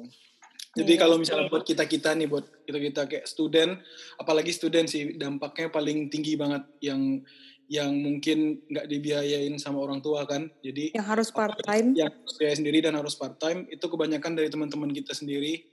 [0.77, 1.01] Jadi Iya.
[1.01, 3.81] kalau misalnya buat kita kita nih, buat kita kita kayak student,
[4.21, 7.25] apalagi student sih dampaknya paling tinggi banget yang
[7.67, 10.53] yang mungkin nggak dibiayain sama orang tua kan.
[10.61, 14.53] Jadi yang harus part time yang biaya sendiri dan harus part time itu kebanyakan dari
[14.53, 15.65] teman-teman kita sendiri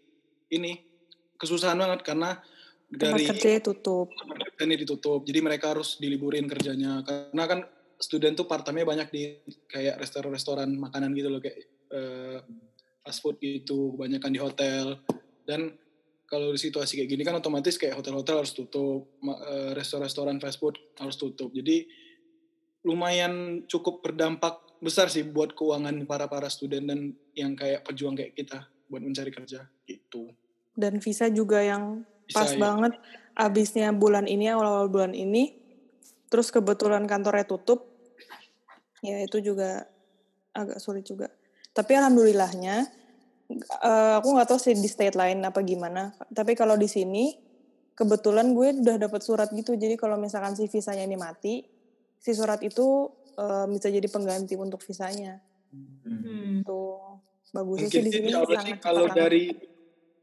[0.56, 0.80] ini
[1.44, 4.08] kesusahan banget karena tempat dari kerjanya tutup
[4.64, 5.22] ini ditutup.
[5.28, 7.60] Jadi mereka harus diliburin kerjanya karena kan
[8.00, 9.22] student tuh part time-nya banyak di
[9.70, 11.58] kayak restoran-restoran makanan gitu loh kayak
[11.94, 12.40] eh,
[13.04, 14.86] fast food gitu, kebanyakan di hotel.
[15.44, 15.76] Dan
[16.28, 20.76] kalau di situasi kayak gini kan otomatis kayak hotel-hotel harus tutup, eh, restoran-restoran fast food
[20.98, 21.52] harus tutup.
[21.54, 21.86] Jadi
[22.84, 27.00] lumayan cukup berdampak besar sih buat keuangan para para student dan
[27.32, 30.28] yang kayak pejuang kayak kita buat mencari kerja gitu.
[30.74, 32.60] Dan visa juga yang Bisa pas ya.
[32.60, 32.94] banget
[33.34, 35.54] abisnya bulan ini awal-awal bulan ini.
[36.30, 37.86] Terus kebetulan kantornya tutup.
[39.06, 39.86] Ya itu juga
[40.54, 41.30] agak sulit juga.
[41.74, 42.76] Tapi alhamdulillahnya
[43.84, 46.14] eh, aku nggak tahu sih di state lain apa gimana.
[46.34, 47.38] Tapi kalau di sini
[47.94, 49.78] kebetulan gue udah dapat surat gitu.
[49.78, 51.62] Jadi kalau misalkan si visanya ini mati
[52.18, 55.38] si surat itu eh, bisa jadi pengganti untuk visanya.
[55.74, 56.62] Hmm.
[56.62, 57.18] tuh
[57.50, 59.73] bagusnya Mungkin sih di sini kalau dari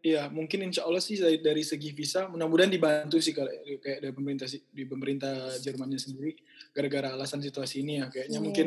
[0.01, 3.53] ya mungkin insya Allah sih dari, dari segi visa mudah-mudahan dibantu sih kalau
[3.85, 6.33] kayak dari pemerintah di pemerintah Jermannya sendiri
[6.73, 8.45] gara-gara alasan situasi ini ya kayaknya Iya.
[8.45, 8.67] mungkin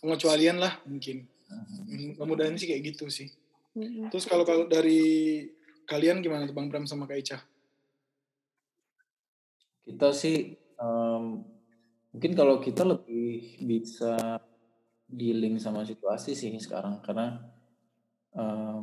[0.00, 3.30] pengecualian lah mungkin Hmm, mudah-mudahan sih kayak gitu sih.
[3.78, 4.10] Mm-mm.
[4.10, 5.46] Terus kalau kalau dari
[5.86, 7.38] kalian gimana tuh Bang Pram sama Kak Ica?
[9.86, 11.24] Kita sih em,
[12.10, 14.42] mungkin kalau kita lebih bisa
[15.06, 17.38] dealing sama situasi sih sekarang karena
[18.34, 18.82] em,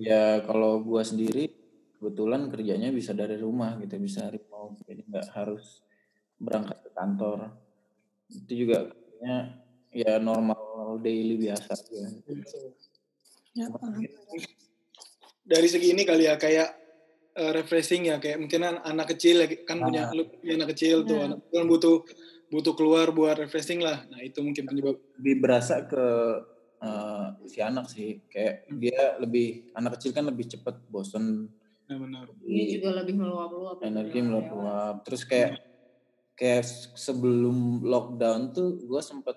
[0.00, 1.52] ya kalau gua sendiri
[1.98, 5.84] kebetulan kerjanya bisa dari rumah gitu bisa remote jadi nggak harus
[6.40, 7.54] berangkat ke kantor
[8.32, 9.36] itu juga kayaknya
[9.92, 11.76] ya normal daily biasa.
[13.52, 14.24] Ya, alhamdulillah.
[15.44, 16.68] Dari segi ini kali ya kayak
[17.32, 20.16] eh, refreshing ya kayak mungkin an- anak kecil ya, kan punya Nah.
[20.16, 21.24] lu punya anak kecil tuh Nah.
[21.28, 21.94] anak kecil kan butuh
[22.52, 24.04] butuh keluar buat refreshing lah.
[24.08, 26.04] Nah itu mungkin penyebab lebih berasa ke
[26.82, 31.46] eh, si anak sih kayak dia lebih anak kecil kan lebih cepet bosen
[31.86, 32.26] benar-benar.
[32.42, 33.76] Dia juga lebih meluap-luap.
[33.80, 34.24] energi Ya.
[34.24, 35.60] meluap-luap terus kayak
[36.32, 36.64] kayak
[36.96, 39.36] sebelum lockdown tuh gue sempet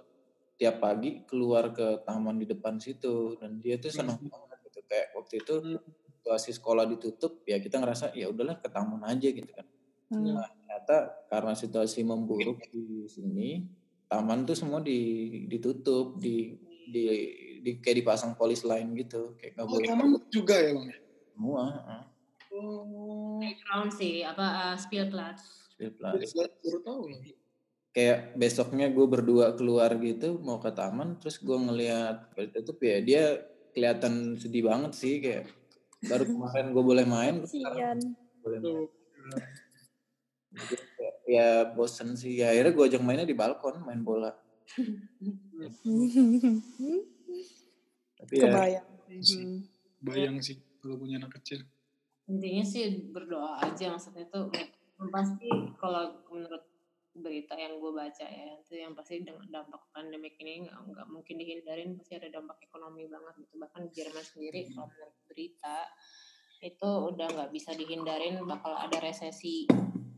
[0.55, 5.11] tiap pagi keluar ke taman di depan situ dan dia tuh seneng banget gitu kayak
[5.13, 5.83] waktu itu Hmm.
[6.15, 9.67] situasi sekolah ditutup ya kita ngerasa ya udahlah ke taman aja gitu kan
[10.07, 10.31] Hmm.
[10.31, 13.67] nah, ternyata karena situasi memburuk di sini
[14.05, 14.99] taman tuh semua di,
[15.49, 16.55] ditutup di,
[16.89, 17.05] di
[17.65, 20.87] di kayak dipasang polis lain gitu kayak nggak Oh, boleh taman juga ya bang?
[21.33, 22.03] semua ah.
[22.55, 23.35] Oh.
[23.43, 25.75] Background sih, apa uh, Spielplatz.
[25.75, 26.31] Spielplatz.
[26.63, 27.01] Baru tahu.
[27.91, 33.23] Kayak besoknya gue berdua keluar gitu mau ke taman terus gue ngeliat itu ya dia
[33.71, 35.47] kelihatan sedih banget sih kayak
[36.03, 37.43] baru kemarin gue boleh main
[38.43, 38.87] boleh main.
[41.27, 44.31] Ya bosen sih ya akhirnya gue ajak mainnya di balkon main bola
[48.19, 48.87] tapi ya Kebayang.
[49.21, 49.41] sih.
[49.41, 49.59] Hmm.
[50.01, 51.61] Bayang sih kalau punya anak kecil.
[52.25, 54.49] Intinya sih berdoa aja maksudnya tuh
[55.11, 56.63] pasti kalau menurut
[57.15, 61.95] berita yang gue baca ya itu yang pasti dengan dampak pandemik ini nggak mungkin dihindarin
[61.95, 65.77] pasti ada dampak ekonomi banget gitu bahkan di Jerman sendiri kalau menurut berita
[66.59, 69.63] itu udah nggak bisa dihindarin bakal ada resesi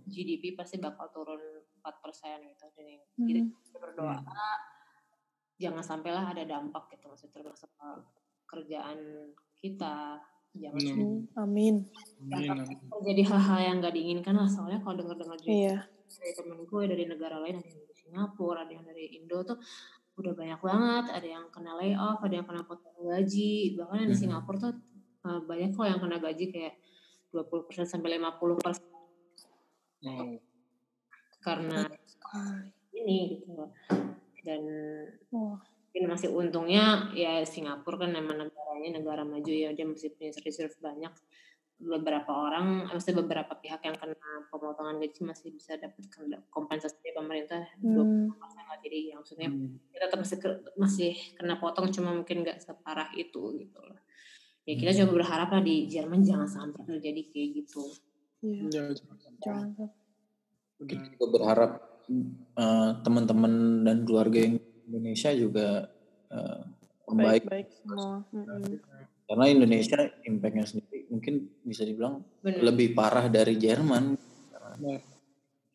[0.10, 1.38] GDP pasti bakal turun
[1.86, 3.42] 4% gitu jadi kita
[3.98, 4.22] Hmm.
[5.58, 7.90] Jangan sampailah ada dampak gitu maksudnya termasuk ke
[8.48, 8.98] kerjaan
[9.56, 10.22] kita
[10.54, 10.80] jangan.
[10.80, 11.76] Hmm, Amin.
[12.28, 12.78] Amin, amin.
[12.90, 15.78] terjadi hal-hal yang nggak diinginkan lah soalnya kalau dengar-dengar cerita Iya.
[16.08, 19.58] dari temen gue dari negara lain ada yang dari Singapura ada yang dari Indo tuh
[20.18, 24.16] udah banyak banget ada yang kena layoff ada yang kena potong gaji bahkan yang di
[24.16, 24.24] Mhm.
[24.24, 24.74] Singapura tuh
[25.24, 26.74] uh, banyak kok yang kena gaji kayak
[27.30, 28.82] 20% sampai 50%
[30.00, 30.38] Wow.
[31.40, 32.70] karena Sekali.
[32.94, 33.54] ini gitu.
[34.48, 34.64] Dan
[35.30, 35.60] Wah.
[35.60, 40.72] mungkin masih untungnya ya Singapura kan emang negaranya negara maju ya dia masih punya reserve
[40.80, 41.12] banyak
[41.78, 44.18] beberapa orang maksudnya beberapa pihak yang kena
[44.50, 46.10] pemotongan gaji masih bisa dapat
[46.50, 48.34] kompensasi dari pemerintah 20% Hmm.
[48.66, 49.78] lah jadi yang maksudnya Hmm.
[49.92, 50.38] kita tetap masih,
[50.74, 54.00] masih kena potong cuma mungkin nggak separah itu gitu loh
[54.64, 55.00] ya kita Hmm.
[55.06, 57.84] coba berharap lah di Jerman jangan sampai terjadi kayak gitu
[58.38, 58.70] Iya.
[58.70, 59.42] Ya, jangan sampai.
[59.42, 59.70] Jangan.
[60.78, 61.72] Kita juga berharap
[62.08, 64.56] eh, teman-teman dan keluarga yang
[64.88, 65.92] Indonesia juga
[66.32, 66.62] eh,
[67.08, 67.44] membaik.
[67.48, 68.24] Baik-baik semua.
[69.28, 72.64] Karena Indonesia impactnya sendiri mungkin bisa dibilang benar.
[72.64, 74.16] lebih parah dari Jerman.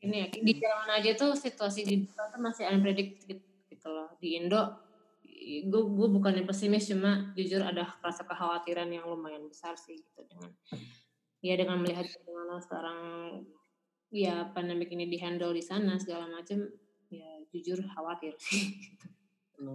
[0.02, 4.16] Ini ya di Jerman aja tuh situasi di Indo tuh masih unpredicted gitu loh.
[4.16, 4.92] Di Indo
[5.42, 10.50] gue gue bukannya pesimis cuma jujur ada rasa kekhawatiran yang lumayan besar sih gitu dengan
[11.42, 12.98] ya dengan melihat bagaimana sekarang
[14.12, 16.68] ya pandemik ini dihandle di sana segala macam
[17.08, 18.76] ya jujur khawatir sih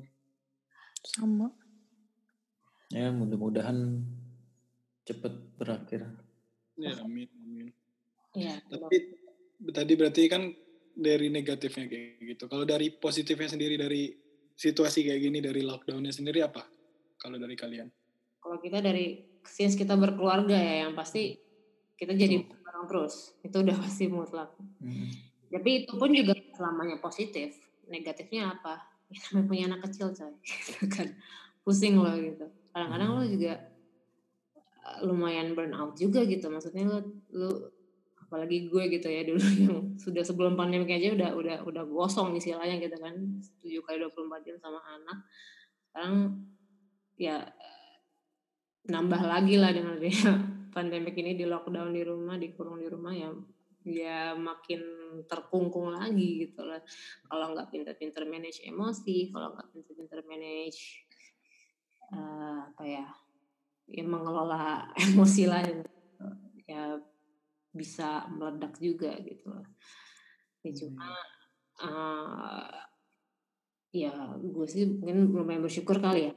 [1.08, 1.48] Sama.
[2.92, 4.04] ya mudah-mudahan
[5.04, 6.04] cepet berakhir
[6.78, 7.68] Ya, amin, amin.
[8.38, 8.98] ya Tapi
[9.74, 10.46] tadi berarti kan
[10.94, 12.46] dari negatifnya kayak gitu.
[12.46, 14.14] Kalau dari positifnya sendiri dari
[14.54, 16.62] situasi kayak gini dari lockdownnya sendiri apa?
[17.18, 17.90] Kalau dari kalian?
[18.38, 21.36] kalau kita dari since kita berkeluarga ya yang pasti
[21.98, 23.34] kita jadi bareng terus.
[23.42, 25.10] Itu udah pasti mutlak Hmm.
[25.50, 27.58] tapi itu pun juga selamanya positif.
[27.90, 28.78] Negatifnya apa?
[29.08, 30.34] Ya namanya punya anak kecil coy.
[30.68, 31.08] Gitu kan.
[31.64, 32.44] Pusing loh gitu.
[32.76, 33.56] Kadang-kadang lo juga
[34.84, 36.52] uh, lumayan burn out juga gitu.
[36.52, 37.00] Maksudnya lo
[37.32, 37.72] lo
[38.20, 42.84] apalagi gue gitu ya dulu yang sudah sebelum pandemi aja udah udah udah gosong istilahnya
[42.84, 43.16] gitu kan.
[43.64, 45.18] 7 kali 24 jam sama anak.
[45.88, 46.16] Sekarang
[47.16, 47.48] ya
[48.92, 53.30] nambah lagi lah dengan dia pandemik ini di lockdown di rumah dikurung di rumah ya
[53.88, 54.84] ya makin
[55.32, 56.84] terkungkung lagi gitu lah.
[57.24, 61.08] Kalau nggak pinter-pinter manage emosi kalau nggak pinter-pinter manage
[62.12, 63.08] eh, apa ya
[63.88, 65.64] ya mengelola emosi lah
[66.68, 67.00] ya
[67.72, 69.64] bisa meledak juga gitu loh
[70.66, 71.08] ya cuma
[71.80, 72.88] eh,
[73.96, 76.34] ya gue sih mungkin lumayan bersyukur kali ya.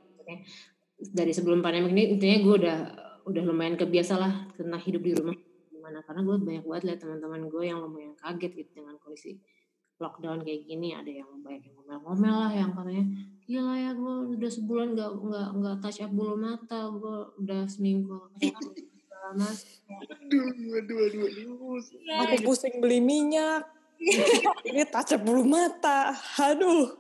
[1.01, 2.79] Dari sebelum pandemi ini intinya gue udah
[3.27, 5.37] udah lumayan kebiasa lah tentang hidup di rumah
[5.71, 9.41] gimana karena gue banyak banget lihat teman-teman gue yang lumayan kaget gitu dengan kondisi
[10.01, 13.05] lockdown kayak gini ada yang banyak yang ngomel-ngomel lah yang katanya
[13.45, 18.17] gila ya gue udah sebulan nggak nggak nggak touch up bulu mata gue udah seminggu
[19.31, 21.79] Aduh, aduh, aduh, aduh.
[22.27, 23.63] Aku pusing beli minyak.
[24.67, 26.17] Ini taca bulu mata.
[26.41, 26.99] Aduh.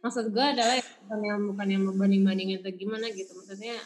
[0.00, 3.76] maksud gue adalah bukan yang bukan yang membanding bandingin atau gimana gitu maksudnya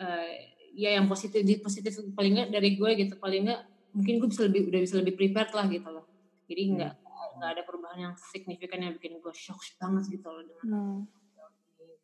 [0.00, 3.60] eh, ya yang positif di positif paling nggak dari gue gitu paling nggak
[3.94, 6.04] mungkin gue bisa lebih udah bisa lebih prepared lah gitu loh
[6.44, 6.92] jadi nggak
[7.34, 11.00] nggak ada perubahan yang signifikan yang bikin gue shock banget gitu loh dengan Hmm.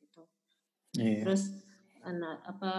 [0.00, 0.22] gitu
[0.96, 1.22] Iya.
[1.22, 1.42] terus
[2.02, 2.72] ana- apa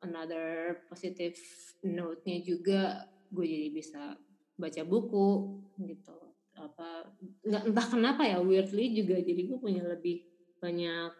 [0.00, 1.36] another positive
[1.82, 2.80] note-nya juga
[3.28, 4.02] gue jadi bisa
[4.54, 5.28] baca buku
[5.80, 6.16] gitu
[6.54, 7.10] apa
[7.42, 10.22] nggak entah kenapa ya weirdly juga jadi gue punya lebih
[10.60, 11.10] banyak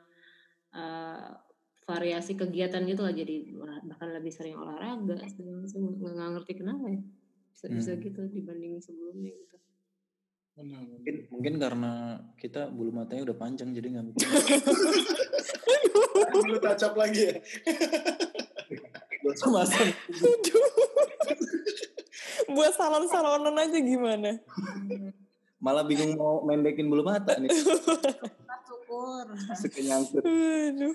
[0.72, 1.30] uh,
[1.84, 3.44] variasi kegiatan gitu lah jadi
[3.84, 7.00] bahkan lebih sering olahraga segala macam nggak ngerti kenapa ya
[7.52, 8.02] bisa bisa Hmm.
[8.02, 9.56] gitu dibanding sebelumnya gitu
[10.54, 11.92] Benar, mungkin mungkin karena
[12.38, 14.28] kita bulu matanya udah panjang jadi nggak mungkin
[16.34, 17.34] Dulu tacap lagi ya.
[19.26, 19.90] Masang
[22.54, 24.38] Buat salon-salonan aja gimana?
[25.58, 27.50] Malah bingung mau mendekin bulu mata nih.
[28.66, 29.26] syukur
[29.58, 30.22] Sekenyangkut.
[30.22, 30.94] Aduh.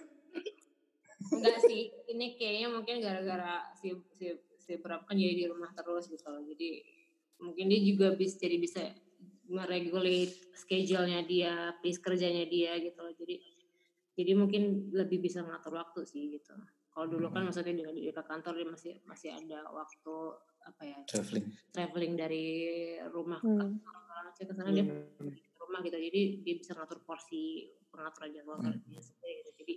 [1.32, 6.10] Enggak sih ini kayaknya mungkin gara-gara si si si Prab kan jadi di rumah terus
[6.10, 6.42] gitu loh.
[6.46, 6.82] Jadi
[7.40, 8.82] mungkin dia juga bisa jadi bisa
[9.50, 13.14] meregulate schedule-nya dia pace kerjanya dia gitu loh.
[13.16, 13.36] Jadi
[14.14, 16.54] jadi mungkin lebih bisa ngatur waktu sih gitu.
[16.90, 20.16] Kalau dulu kan maksudnya di, di ke kantor dia masih masih ada waktu
[20.68, 21.46] apa ya Traveling.
[21.72, 22.46] traveling dari
[23.10, 23.80] rumah ke Hmm.
[23.80, 23.96] kantor
[24.36, 25.98] ke sana dia di rumah gitu.
[25.98, 28.76] Jadi dia bisa ngatur porsi pengaturan jadwal Hmm.
[28.76, 29.52] kerjanya sendiri gitu.
[29.64, 29.74] Jadi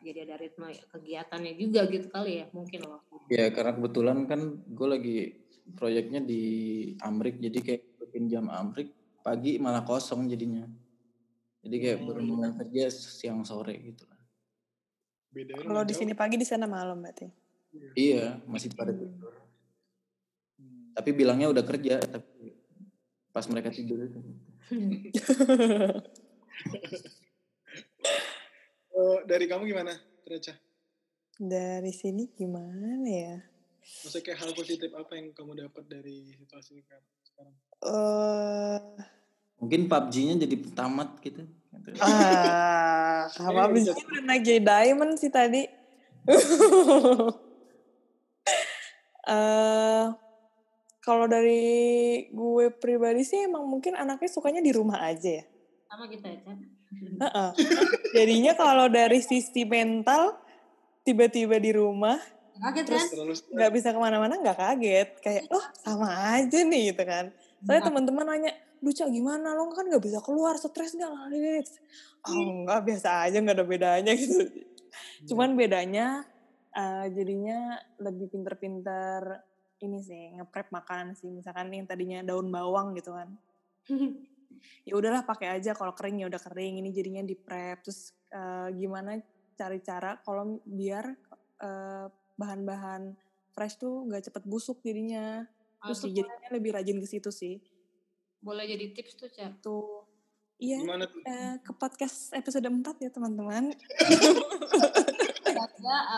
[0.00, 4.88] jadi ada ritme kegiatannya juga gitu kali ya mungkin loh Ya karena kebetulan kan gue
[4.90, 5.38] lagi
[5.78, 6.42] proyeknya di
[6.98, 8.90] Amrik jadi kayak bikin jam Amrik
[9.22, 10.66] pagi malah kosong jadinya.
[11.62, 14.18] Jadi kayak Oh, berenungan kerja siang sore gitu lah.
[15.30, 17.30] Beda Kalau di sini pagi di sana malam berarti.
[17.94, 19.30] Iya masih pada tidur.
[20.58, 20.90] Hmm.
[20.98, 22.58] Tapi bilangnya udah kerja tapi
[23.30, 24.02] pas mereka tidur
[29.00, 29.96] Oh, dari kamu gimana,
[30.28, 30.52] Treca?
[31.40, 33.40] Dari sini gimana ya?
[33.80, 37.54] Maksudnya kayak hal positif apa yang kamu dapat dari situasi sekarang?
[37.80, 38.78] Eh,
[39.56, 41.48] Mungkin PUBG-nya jadi tamat gitu.
[41.80, 41.96] Gitu.
[42.04, 45.64] ah, udah naik jadi diamond sih tadi.
[49.30, 50.06] Eh,
[51.04, 55.44] kalau dari gue pribadi sih emang mungkin anaknya sukanya di rumah aja ya.
[55.86, 57.50] sama kita ya kan Heeh.
[58.14, 60.34] Jadinya kalau dari sisi mental
[61.06, 62.18] tiba-tiba di rumah
[62.60, 67.02] kaget Terus kan nggak bisa ke mana-mana nggak kaget kayak oh sama aja nih gitu
[67.08, 67.32] kan.
[67.64, 71.12] Soalnya teman-teman nanya, Duca gimana lo kan nggak bisa keluar stres nggak?
[72.28, 74.44] Oh nggak biasa aja nggak ada bedanya gitu.
[75.30, 76.26] Cuman bedanya
[76.76, 79.40] eh, jadinya lebih pinter-pinter
[79.80, 83.28] ini sih ngeprep makanan sih misalkan yang tadinya daun bawang gitu kan
[84.84, 87.84] ya udahlah pakai aja kalau kering ya udah kering ini jadinya di prep.
[87.84, 89.18] Terus eh, gimana
[89.54, 91.04] cari cara kalau biar
[91.60, 92.06] eh,
[92.40, 93.12] bahan-bahan
[93.52, 95.44] fresh tuh nggak cepet busuk jadinya.
[95.84, 97.60] Terus Aduh, jadinya lebih rajin ke situ sih.
[98.40, 99.60] Boleh jadi tips tuh cak.
[99.60, 100.08] Tuh
[100.60, 101.20] iya tuh?
[101.24, 103.72] eh, ke podcast episode 4 ya teman-teman.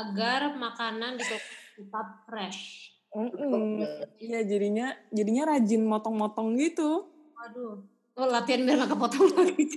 [0.02, 2.90] Agar makanan di tetap fresh.
[4.22, 7.10] Iya jadinya jadinya rajin motong-motong gitu.
[7.34, 9.64] Waduh Oh, latihan biar gak kepotong lagi.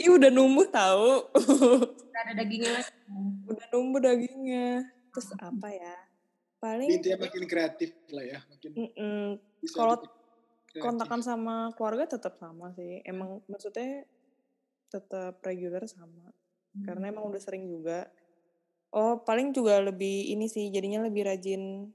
[0.00, 1.28] Ih udah numbuh tahu.
[1.34, 2.84] Udah ada dagingnya
[3.50, 4.86] udah numbuh dagingnya.
[5.10, 5.96] Terus apa ya?
[6.60, 8.38] Paling Intinya makin kreatif lah ya.
[8.46, 8.70] Makin
[9.74, 9.96] kalau
[10.76, 13.02] kontakan sama keluarga tetap sama sih.
[13.02, 14.06] Emang maksudnya
[14.92, 16.30] tetap reguler sama.
[16.86, 18.06] Karena emang udah sering juga.
[18.94, 21.90] Oh paling juga lebih ini sih jadinya lebih rajin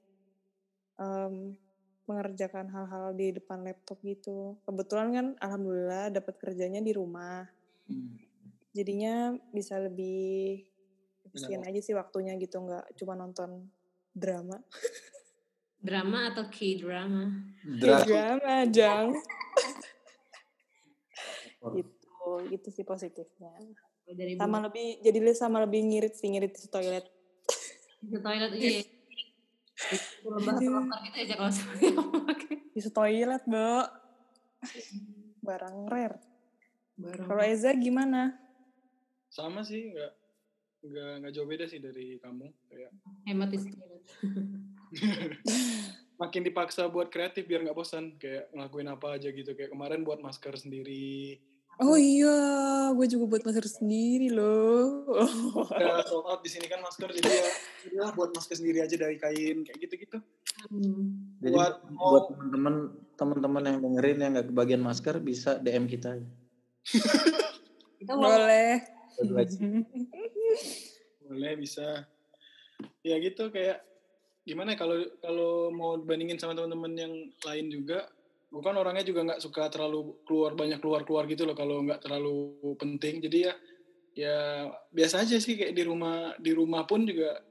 [0.95, 1.35] em,
[2.05, 4.57] mengerjakan hal-hal di depan laptop gitu.
[4.65, 7.45] Kebetulan kan alhamdulillah dapat kerjanya di rumah.
[7.89, 8.17] Hmm.
[8.73, 10.61] Jadinya bisa lebih
[11.25, 13.69] efisien aja sih waktunya gitu nggak cuma nonton
[14.13, 14.61] drama.
[15.81, 17.29] Drama atau K-drama?
[17.61, 19.13] Dra- drama jang.
[21.73, 23.53] gitu, gitu sih positifnya.
[24.05, 27.05] Dari Sama lebih jadi sama lebih ngirit sih ngirit di toilet.
[28.05, 28.94] ke toilet aja
[29.91, 31.89] Itu lembah gitu aja kalau semuanya
[32.25, 32.55] pakai.
[32.73, 33.87] Di toilet, Mbak.
[35.45, 36.17] Barang rare.
[36.97, 37.27] Barang.
[37.27, 38.45] Kalau Eza gimana?
[39.35, 40.11] sama sih nggak
[40.85, 42.91] nggak nggak jauh beda sih dari kamu kayak
[43.27, 44.03] Hemat di toilet.
[46.21, 50.23] makin dipaksa buat kreatif biar nggak bosan kayak ngelakuin apa aja gitu kayak kemarin buat
[50.23, 51.35] masker sendiri
[51.75, 52.37] Oh iya,
[52.91, 55.03] gue juga buat masker sendiri loh.
[55.67, 57.47] udah sold out di sini kan masker jadi ya
[57.99, 60.17] udah buat masker sendiri aja dari kain kayak gitu gitu
[60.65, 61.35] Hmm.
[61.43, 62.75] Jadi Buat- buat teman-teman
[63.13, 66.15] teman-teman yang dengerin yang nggak kebagian masker bisa DM kita.
[68.07, 68.81] Boleh.
[71.21, 72.07] boleh bisa
[73.01, 73.81] ya gitu kayak
[74.41, 78.05] gimana ya, kalau kalau mau bandingin sama teman-teman yang lain juga
[78.55, 82.35] bukan orangnya juga nggak suka terlalu keluar banyak keluar keluar gitu loh kalau nggak terlalu
[82.75, 83.53] penting jadi ya
[84.15, 84.37] ya
[84.89, 87.43] biasa aja sih kayak di rumah di rumah pun juga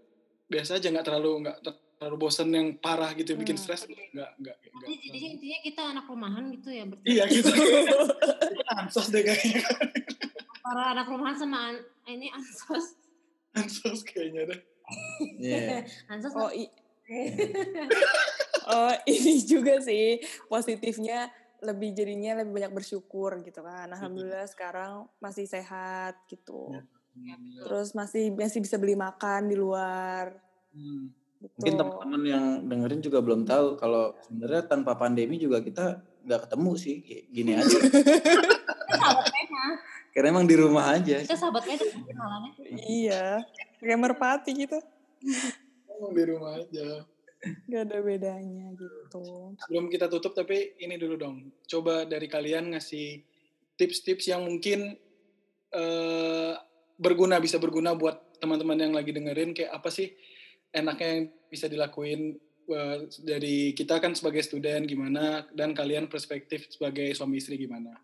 [0.44, 1.56] biasa aja nggak terlalu nggak
[2.00, 3.62] terlalu bosan yang parah gitu bikin Hmm.
[3.62, 4.00] stres nggak
[4.40, 7.04] nggak nggak Jadi, intinya kita anak rumahan gitu ya berarti.
[7.06, 7.52] iya gitu
[8.80, 9.60] ansos deh kayaknya
[10.58, 12.96] Para anak rumahan sama an- ini ansos.
[13.52, 14.60] ansos kayaknya deh
[15.38, 15.84] Iya.
[16.12, 16.68] Ansos Oh, i-
[18.68, 21.28] oh ini juga sih positifnya
[21.64, 23.88] lebih jadinya lebih banyak bersyukur gitu kan.
[23.88, 26.72] Alhamdulillah sekarang masih sehat gitu.
[26.72, 26.84] Ya.
[27.64, 30.44] Terus masih masih bisa beli makan di luar
[30.74, 31.06] Hmm.
[31.38, 31.80] Mungkin Betul.
[31.86, 36.96] teman-teman yang dengerin juga belum tahu kalau sebenarnya tanpa pandemi juga kita nggak ketemu sih
[37.30, 37.68] gini aja.
[38.90, 39.30] Sahabat.
[40.14, 41.26] Karena emang di rumah aja.
[41.26, 42.50] Kita sahabat pena kenalannya.
[42.86, 43.42] Iya.
[43.82, 44.78] Kayak merpati gitu.
[45.90, 47.02] Ngomong di rumah aja.
[47.70, 49.54] Gak ada bedanya gitu.
[49.66, 51.36] Sebelum kita tutup tapi ini dulu dong.
[51.68, 53.22] Coba dari kalian ngasih
[53.76, 54.94] tips-tips yang mungkin
[55.74, 56.52] eh,
[56.94, 60.14] berguna bisa berguna buat teman-teman yang lagi dengerin kayak apa sih
[60.70, 62.38] enaknya yang bisa dilakuin
[62.70, 67.98] eh, dari kita kan sebagai student gimana dan kalian perspektif sebagai suami istri gimana?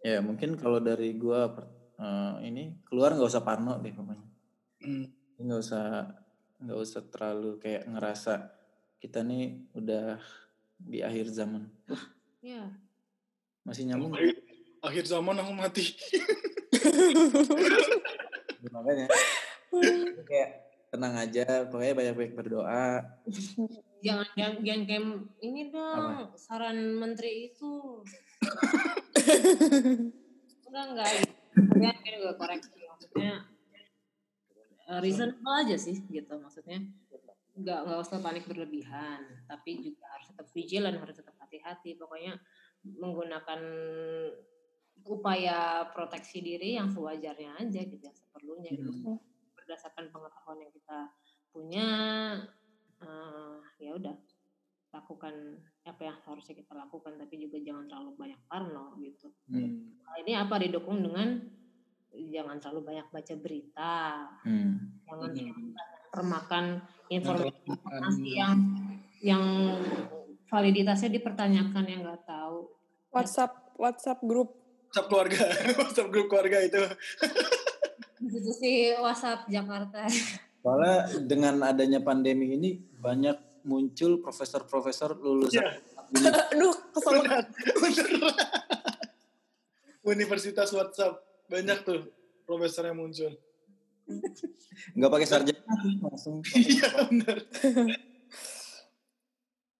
[0.00, 4.28] Ya mungkin kalau dari gua per- eh, ini keluar nggak usah parno deh pokoknya.
[4.80, 5.06] Hmm.
[5.40, 6.08] nggak usah
[6.60, 8.52] nggak usah terlalu kayak ngerasa
[9.00, 10.20] kita nih udah
[10.76, 11.68] di akhir zaman
[12.40, 12.72] Iya.
[13.64, 14.16] masih nyambung?
[14.16, 14.36] Akhir,
[14.80, 15.84] akhir zaman aku mati.
[18.72, 19.06] makanya
[20.24, 20.50] kayak
[20.90, 22.88] tenang aja pokoknya banyak banyak berdoa
[24.00, 25.04] Jangan jangan, jangan kayak
[25.44, 28.00] ini dong saran menteri itu.
[30.64, 31.08] enggak enggak.
[31.52, 33.44] Kalian kan juga koreksi maksudnya
[34.90, 36.82] eh, reasonable aja sih gitu maksudnya.
[37.54, 41.94] Enggak enggak usah panik berlebihan, tapi juga harus tetap vigilant, harus tetap hati-hati.
[41.94, 42.34] Pokoknya
[42.82, 43.60] menggunakan
[45.04, 49.16] upaya proteksi diri yang sewajarnya aja gitu, yang seperlunya gitu Hmm.
[49.56, 50.98] berdasarkan pengetahuan yang kita
[51.50, 51.88] punya
[53.00, 54.12] eh, ya udah
[54.90, 55.34] lakukan
[55.86, 60.02] apa yang harusnya kita lakukan tapi juga jangan terlalu banyak parno gitu hmm.
[60.04, 61.38] Hal ini apa didukung dengan
[62.12, 63.94] jangan terlalu banyak baca berita
[64.42, 65.00] Hmm.
[65.06, 65.74] jangan Hmm.
[66.10, 66.64] termakan
[67.06, 68.56] Yang informasi yang
[69.20, 69.44] yang
[70.46, 72.66] validitasnya dipertanyakan yang nggak tahu
[73.10, 74.54] WhatsApp WhatsApp grup.
[74.90, 75.38] WhatsApp keluarga,
[75.80, 76.82] WhatsApp grup keluarga itu.
[78.20, 80.04] institusi WhatsApp Jakarta
[80.60, 85.64] soalnya dengan adanya pandemi ini banyak muncul profesor-profesor lulusan
[86.12, 86.28] ini.
[86.52, 87.24] Aduh, kesel.
[90.04, 91.20] Universitas WhatsApp
[91.50, 92.00] banyak tuh
[92.46, 93.34] profesor yang muncul.
[94.98, 97.36] nggak pakai sarjana langsung Iya benar.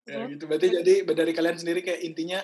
[0.07, 0.45] ya gitu.
[0.47, 2.39] Berarti jadi dari kalian sendiri kayak intinya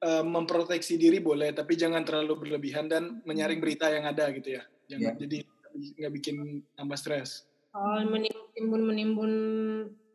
[0.00, 4.62] eh, memproteksi diri boleh, tapi jangan terlalu berlebihan dan menyaring berita yang ada gitu ya.
[4.88, 5.44] Jangan jadi
[5.76, 7.46] nggak bikin tambah stres.
[7.70, 9.32] kalau menimbun menimbun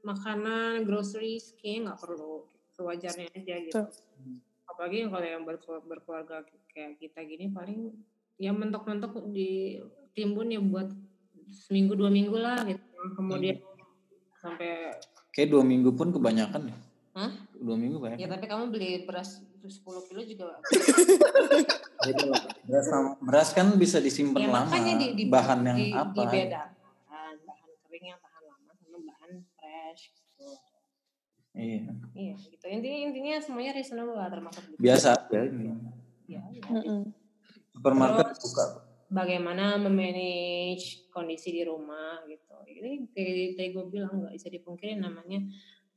[0.04, 2.43] makanan groceries kayaknya nggak perlu
[2.76, 3.84] sewajarnya aja gitu
[4.68, 5.43] apalagi kalau yang
[5.88, 7.96] berkeluarga kayak kita gini paling
[8.36, 9.80] ya mentok-mentok di
[10.16, 10.92] timbun ya buat
[11.48, 12.84] seminggu dua minggu lah gitu.
[13.16, 13.62] Kemudian
[14.40, 14.96] sampai
[15.32, 16.78] kayak dua minggu pun kebanyakan ya?
[17.16, 17.32] Hah?
[17.56, 19.82] dua minggu ya banyak tapi kamu beli beras 10
[20.12, 20.60] kilo juga.
[22.70, 22.86] Beras,
[23.18, 24.70] beras kan bisa disimpan ya lama.
[24.70, 26.14] makanya di, di, bahan yang di, apa?
[26.14, 26.70] dibedakan.
[27.42, 30.46] Bahan kering yang tahan lama sama bahan fresh gitu.
[31.58, 31.82] iya.
[32.14, 32.66] Iya, gitu.
[32.70, 35.74] Intinya intinya semuanya reasonable lah termasuk biasa aja ini.
[36.30, 36.62] Ya, ya.
[37.86, 38.66] Supermarket Terus, buka
[39.06, 42.58] Bagaimana memanage kondisi di rumah gitu.
[42.66, 45.46] Ini kayak tadi gue bilang nggak bisa dipungkiri namanya.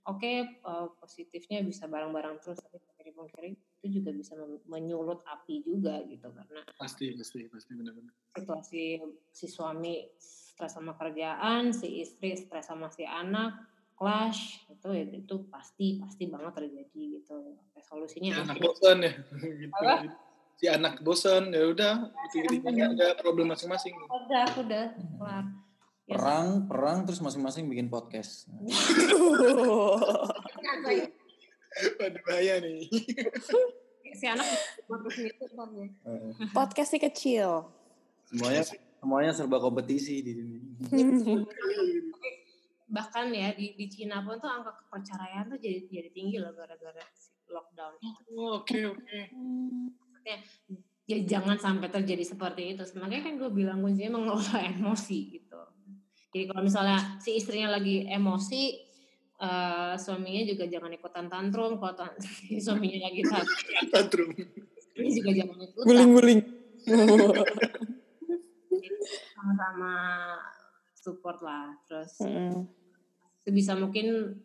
[0.04, 4.36] Oke, eh, positifnya bisa bareng-bareng terus, tapi bisa dipungkiri itu juga bisa
[4.68, 8.12] menyulut api juga gitu karena Pasti, pasti, pasti benar-benar.
[8.36, 9.00] situasi
[9.32, 13.56] si suami stres sama kerjaan, si istri stres sama si anak,
[13.96, 17.56] clash itu itu pasti pasti banget terjadi gitu.
[17.56, 19.12] Oke, Si Solusinya anak bosan ya.
[19.64, 19.72] gitu.
[19.80, 20.27] Apa?
[20.58, 23.94] Si anak bosan ya udah, intinya ada problem masing-masing.
[23.94, 25.44] Udah, udah kelar.
[26.08, 28.48] Ya, perang perang terus masing-masing bikin podcast
[32.00, 32.88] Waduh bahaya nih.
[34.18, 34.58] si anak ya.
[36.56, 37.68] Podcast sih kecil.
[38.24, 38.64] semuanya
[39.00, 40.56] semuanya serba kompetisi di sini
[42.88, 47.04] bahkan ya di, di Cina pun tuh angka keperceraian tuh jadi jadi tinggi loh gara-gara
[47.12, 48.32] si lockdown itu.
[48.36, 48.80] Oh, Oke,
[50.28, 50.36] oke.
[51.08, 52.84] Ya jangan sampai terjadi seperti itu.
[53.00, 55.60] Makanya kan gue bilang kuncinya mengelola emosi gitu.
[56.28, 58.62] Jadi kalau misalnya si istrinya lagi emosi,
[59.40, 61.80] eh, suaminya juga jangan ikutan tantrum.
[61.80, 63.24] Kalau tan- si suaminya lagi
[63.92, 64.28] tantrum,
[65.00, 65.86] ini juga jangan ikutan.
[65.88, 66.40] Guling-guling.
[69.32, 69.92] Sama-sama
[70.92, 71.72] support lah.
[71.88, 72.68] Terus Mm-mm.
[73.48, 74.36] sebisa mungkin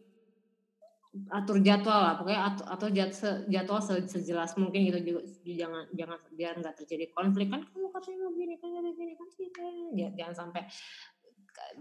[1.30, 2.42] atur jadwal lah pokoknya
[2.74, 7.62] atur, se- jadwal se- sejelas mungkin gitu juga jangan jangan biar nggak terjadi konflik kan
[7.70, 9.62] kamu katanya mau gini kan gini gini kan kita
[9.94, 10.62] jangan, jangan sampai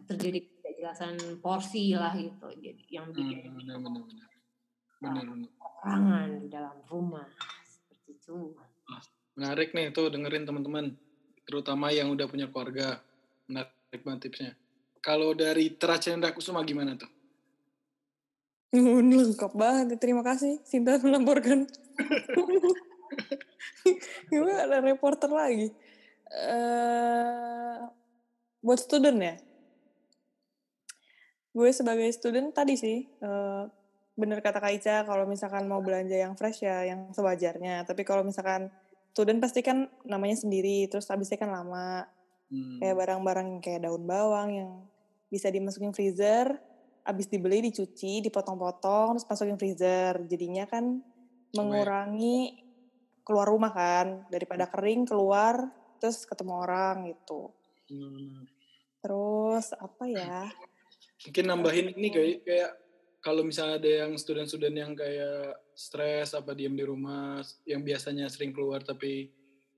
[0.05, 4.29] terjadi ketidakjelasan porsi lah gitu jadi yang Hmm, bikin benar, benar, benar.
[5.03, 5.51] Benar, benar.
[5.81, 7.27] perangan di dalam rumah
[7.65, 8.55] seperti itu
[9.33, 10.93] Menarik nih tuh dengerin teman-teman,
[11.49, 13.01] terutama yang udah punya keluarga.
[13.49, 14.53] Menarik banget tipsnya.
[15.01, 17.09] kalau dari Teracendra Kusuma gimana tuh?
[18.73, 20.01] Uh, lengkap banget.
[20.01, 21.69] Terima kasih Sinta melaporkan.
[24.33, 25.69] Gue ada reporter lagi.
[26.33, 27.79] eh
[28.63, 29.37] buat student ya?
[31.53, 33.63] Gue sebagai student tadi sih, eh,
[34.17, 37.85] bener kata Kak Ica, kalau misalkan mau belanja yang fresh ya yang sewajarnya.
[37.85, 38.73] Tapi kalau misalkan
[39.13, 42.09] student pasti kan namanya sendiri, terus habisnya kan lama.
[42.49, 42.81] Hmm.
[42.81, 44.71] Kayak barang-barang kayak daun bawang yang
[45.29, 46.57] bisa dimasukin freezer,
[47.03, 50.23] habis dibeli dicuci, dipotong-potong, terus masukin freezer.
[50.27, 51.03] Jadinya kan
[51.53, 52.63] mengurangi
[53.23, 55.71] keluar rumah kan, daripada kering keluar,
[56.03, 57.55] terus ketemu orang gitu.
[57.87, 58.45] Benar-benar.
[59.03, 60.51] Terus apa ya?
[61.27, 62.71] Mungkin nambahin ini kayak kayak
[63.23, 68.51] kalau misalnya ada yang student-student yang kayak stres apa diem di rumah yang biasanya sering
[68.51, 69.31] keluar tapi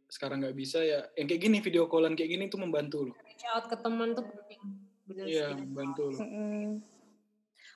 [0.09, 3.45] sekarang nggak bisa ya yang kayak gini video callan kayak gini tuh membantu loh Reach
[3.53, 4.61] out ke teman tuh penting.
[5.29, 6.81] Iya membantu loh Mm-mm.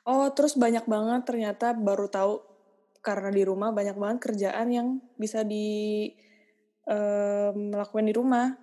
[0.09, 2.41] Oh, terus banyak banget ternyata baru tahu
[3.05, 4.89] karena di rumah banyak banget kerjaan yang
[5.21, 6.09] bisa di
[7.53, 8.57] melakukan di rumah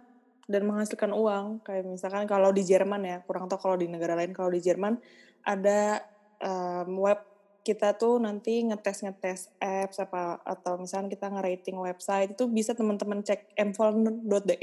[0.50, 1.62] dan menghasilkan uang.
[1.62, 4.34] Kayak misalkan kalau di Jerman ya, kurang tahu kalau di negara lain.
[4.34, 4.98] Kalau di Jerman
[5.46, 6.02] ada
[6.42, 7.22] em, web
[7.66, 13.54] kita tuh nanti ngetes-ngetes apps apa atau misalkan kita nge-rating website itu bisa teman-teman cek
[13.58, 14.58] mvollen.de.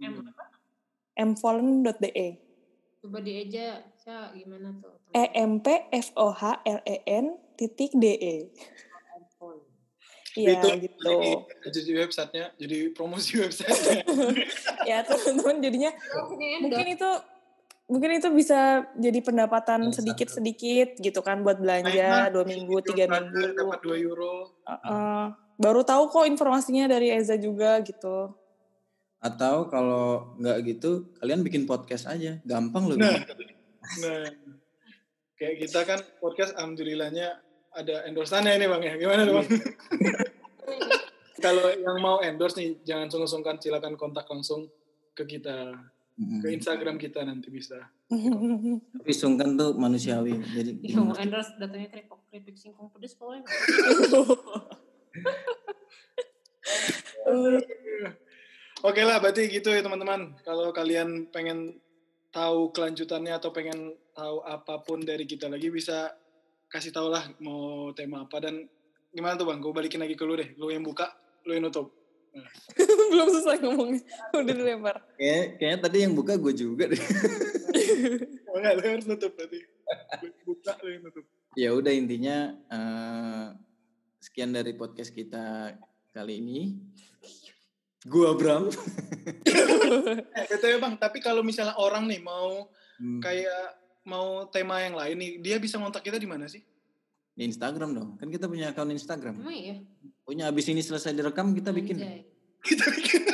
[0.00, 0.28] Em, Hmm.
[1.32, 2.28] mvollen.de.
[3.00, 4.96] Coba dieja, Ca, gimana tuh?
[5.12, 8.36] E M P F O H L E N titik D E.
[10.38, 10.96] Iya itu gitu.
[11.02, 11.30] jadi,
[11.66, 14.06] jadi websitenya jadi promosi websitenya
[14.86, 17.10] ya teman-teman jadinya Oh, mungkin itu
[17.90, 19.98] mungkin itu bisa jadi pendapatan Bisa.
[19.98, 23.56] sedikit-sedikit gitu kan buat belanja dua minggu tiga minggu.
[23.56, 25.34] dapat 2 euro Heeh.
[25.58, 28.30] baru tahu kok informasinya dari Eza juga gitu.
[29.18, 32.38] Atau kalau nggak gitu, kalian bikin podcast aja.
[32.46, 32.94] Gampang loh.
[32.94, 33.26] Nah.
[34.04, 34.22] Nah
[35.38, 37.40] kayak kita kan podcast alhamdulillahnya
[37.72, 39.48] ada endorse-nya ini bang ya gimana tuh bang
[41.44, 44.68] kalau yang mau endorse nih jangan sungkan-sungkan silakan kontak langsung
[45.14, 45.74] ke kita
[46.18, 46.42] Mm.
[46.42, 47.78] ke Instagram kita nanti bisa
[48.10, 50.34] Tapi sungkan tuh manusiawi.
[50.50, 53.38] Jadi Iya, mau endorse datanya keripik keripik singkong pedes boleh?
[58.82, 60.34] Oke lah, berarti gitu ya teman-teman.
[60.42, 61.78] Kalau kalian pengen
[62.28, 66.12] tahu kelanjutannya atau pengen tahu apa pun dari kita lagi bisa
[66.68, 68.68] kasih tau lah mau tema apa dan
[69.12, 69.58] gimana tuh bang?
[69.60, 70.52] Gue balikin lagi ke lu deh.
[70.60, 71.08] Lu yang buka,
[71.48, 71.88] lu yang nutup.
[73.10, 74.04] Belum selesai ngomongnya,
[74.36, 74.96] udah dilempar.
[75.16, 77.02] Kayak, kayaknya tadi yang buka gue juga deh.
[78.52, 81.24] Oh enggak, lu harus nutup yang buka, lu yang nutup.
[81.56, 83.46] ya udah intinya eh,
[84.20, 85.74] sekian dari podcast kita
[86.12, 86.76] kali ini.
[88.06, 88.68] Gua Bram.
[90.38, 92.68] Eh, BTW bang, tapi kalau misalnya orang nih mau
[92.98, 96.58] Hmm, kayak mau tema yang lain nih, dia bisa ngontak kita di mana sih?
[97.30, 98.10] Di Instagram dong.
[98.18, 99.38] Kan kita punya akun Instagram.
[99.38, 99.78] Emang iya?
[100.26, 101.94] Punya abis ini selesai direkam kita bikin.
[101.94, 102.26] Anjay.
[102.66, 103.22] Kita bikin.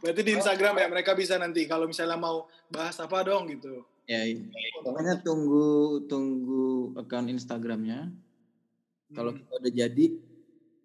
[0.00, 3.84] Berarti di Instagram ya mereka bisa nanti kalau misalnya mau bahas apa dong gitu.
[4.08, 4.40] Ya, iya.
[4.80, 8.08] pokoknya tunggu tunggu akun Instagramnya.
[9.12, 9.40] Kalau Hmm.
[9.44, 10.04] kita udah jadi,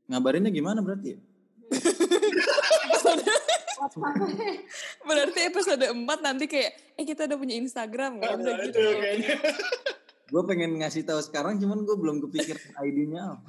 [0.06, 1.12] ngabarinnya gimana berarti?
[1.12, 1.20] ya?
[5.04, 8.80] Berarti episode 4 nanti kayak, eh kita udah punya Instagram ya, udah gitu.
[8.80, 9.36] kayaknya.
[10.26, 13.48] Gue pengen ngasih tahu sekarang, cuman gue belum kepikir ID-nya apa.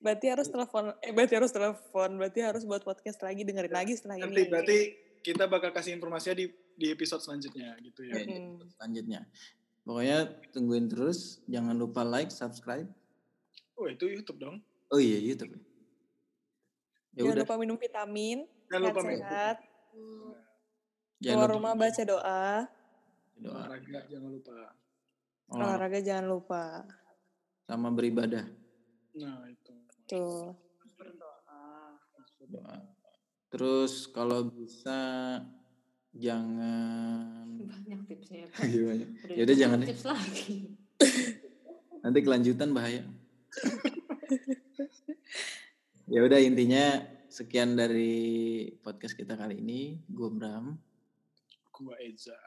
[0.00, 4.16] Berarti harus telepon, eh berarti harus telepon, berarti harus buat podcast lagi, dengerin lagi setelah
[4.18, 4.48] Nanti ini.
[4.48, 4.76] berarti
[5.20, 8.18] kita bakal kasih informasinya di di episode selanjutnya gitu ya.
[8.18, 8.58] Ya, Hmm.
[8.70, 9.20] selanjutnya.
[9.80, 10.16] Pokoknya
[10.50, 12.84] tungguin terus, jangan lupa like, subscribe.
[13.74, 14.56] Oh itu YouTube dong.
[14.88, 15.58] Oh iya YouTube.
[17.14, 19.22] Ya Jangan udah, lupa minum vitamin, Jangan lupa minum.
[19.22, 19.56] sehat-sehat,
[21.22, 22.46] jangan keluar lupa rumah baca doa,
[23.38, 24.58] doa, Olahraga jangan lupa.
[25.46, 26.64] olahraga, olahraga jangan lupa.
[27.64, 28.44] sama beribadah.
[29.14, 29.72] Nah itu.
[30.04, 30.52] Tuh.
[32.44, 32.76] Doa.
[33.48, 34.98] Terus kalau bisa
[36.12, 38.66] jangan Banyak tipsnya ya, Pak.
[38.74, 39.04] gimana?
[39.06, 40.54] Udah itu jangan tips lagi.
[42.02, 43.06] Nanti kelanjutan bahaya.
[46.12, 47.02] Ya udah intinya
[47.34, 49.98] sekian dari podcast kita kali ini.
[50.06, 50.78] Gue Bram.
[51.74, 52.38] Gua Eza.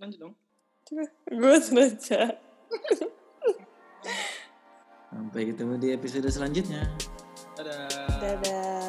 [0.00, 0.34] Lanjut dong.
[1.28, 2.40] Gue sengaja.
[5.12, 6.88] Sampai ketemu di episode selanjutnya.
[7.56, 7.88] Dadah.
[8.20, 8.85] Dadah.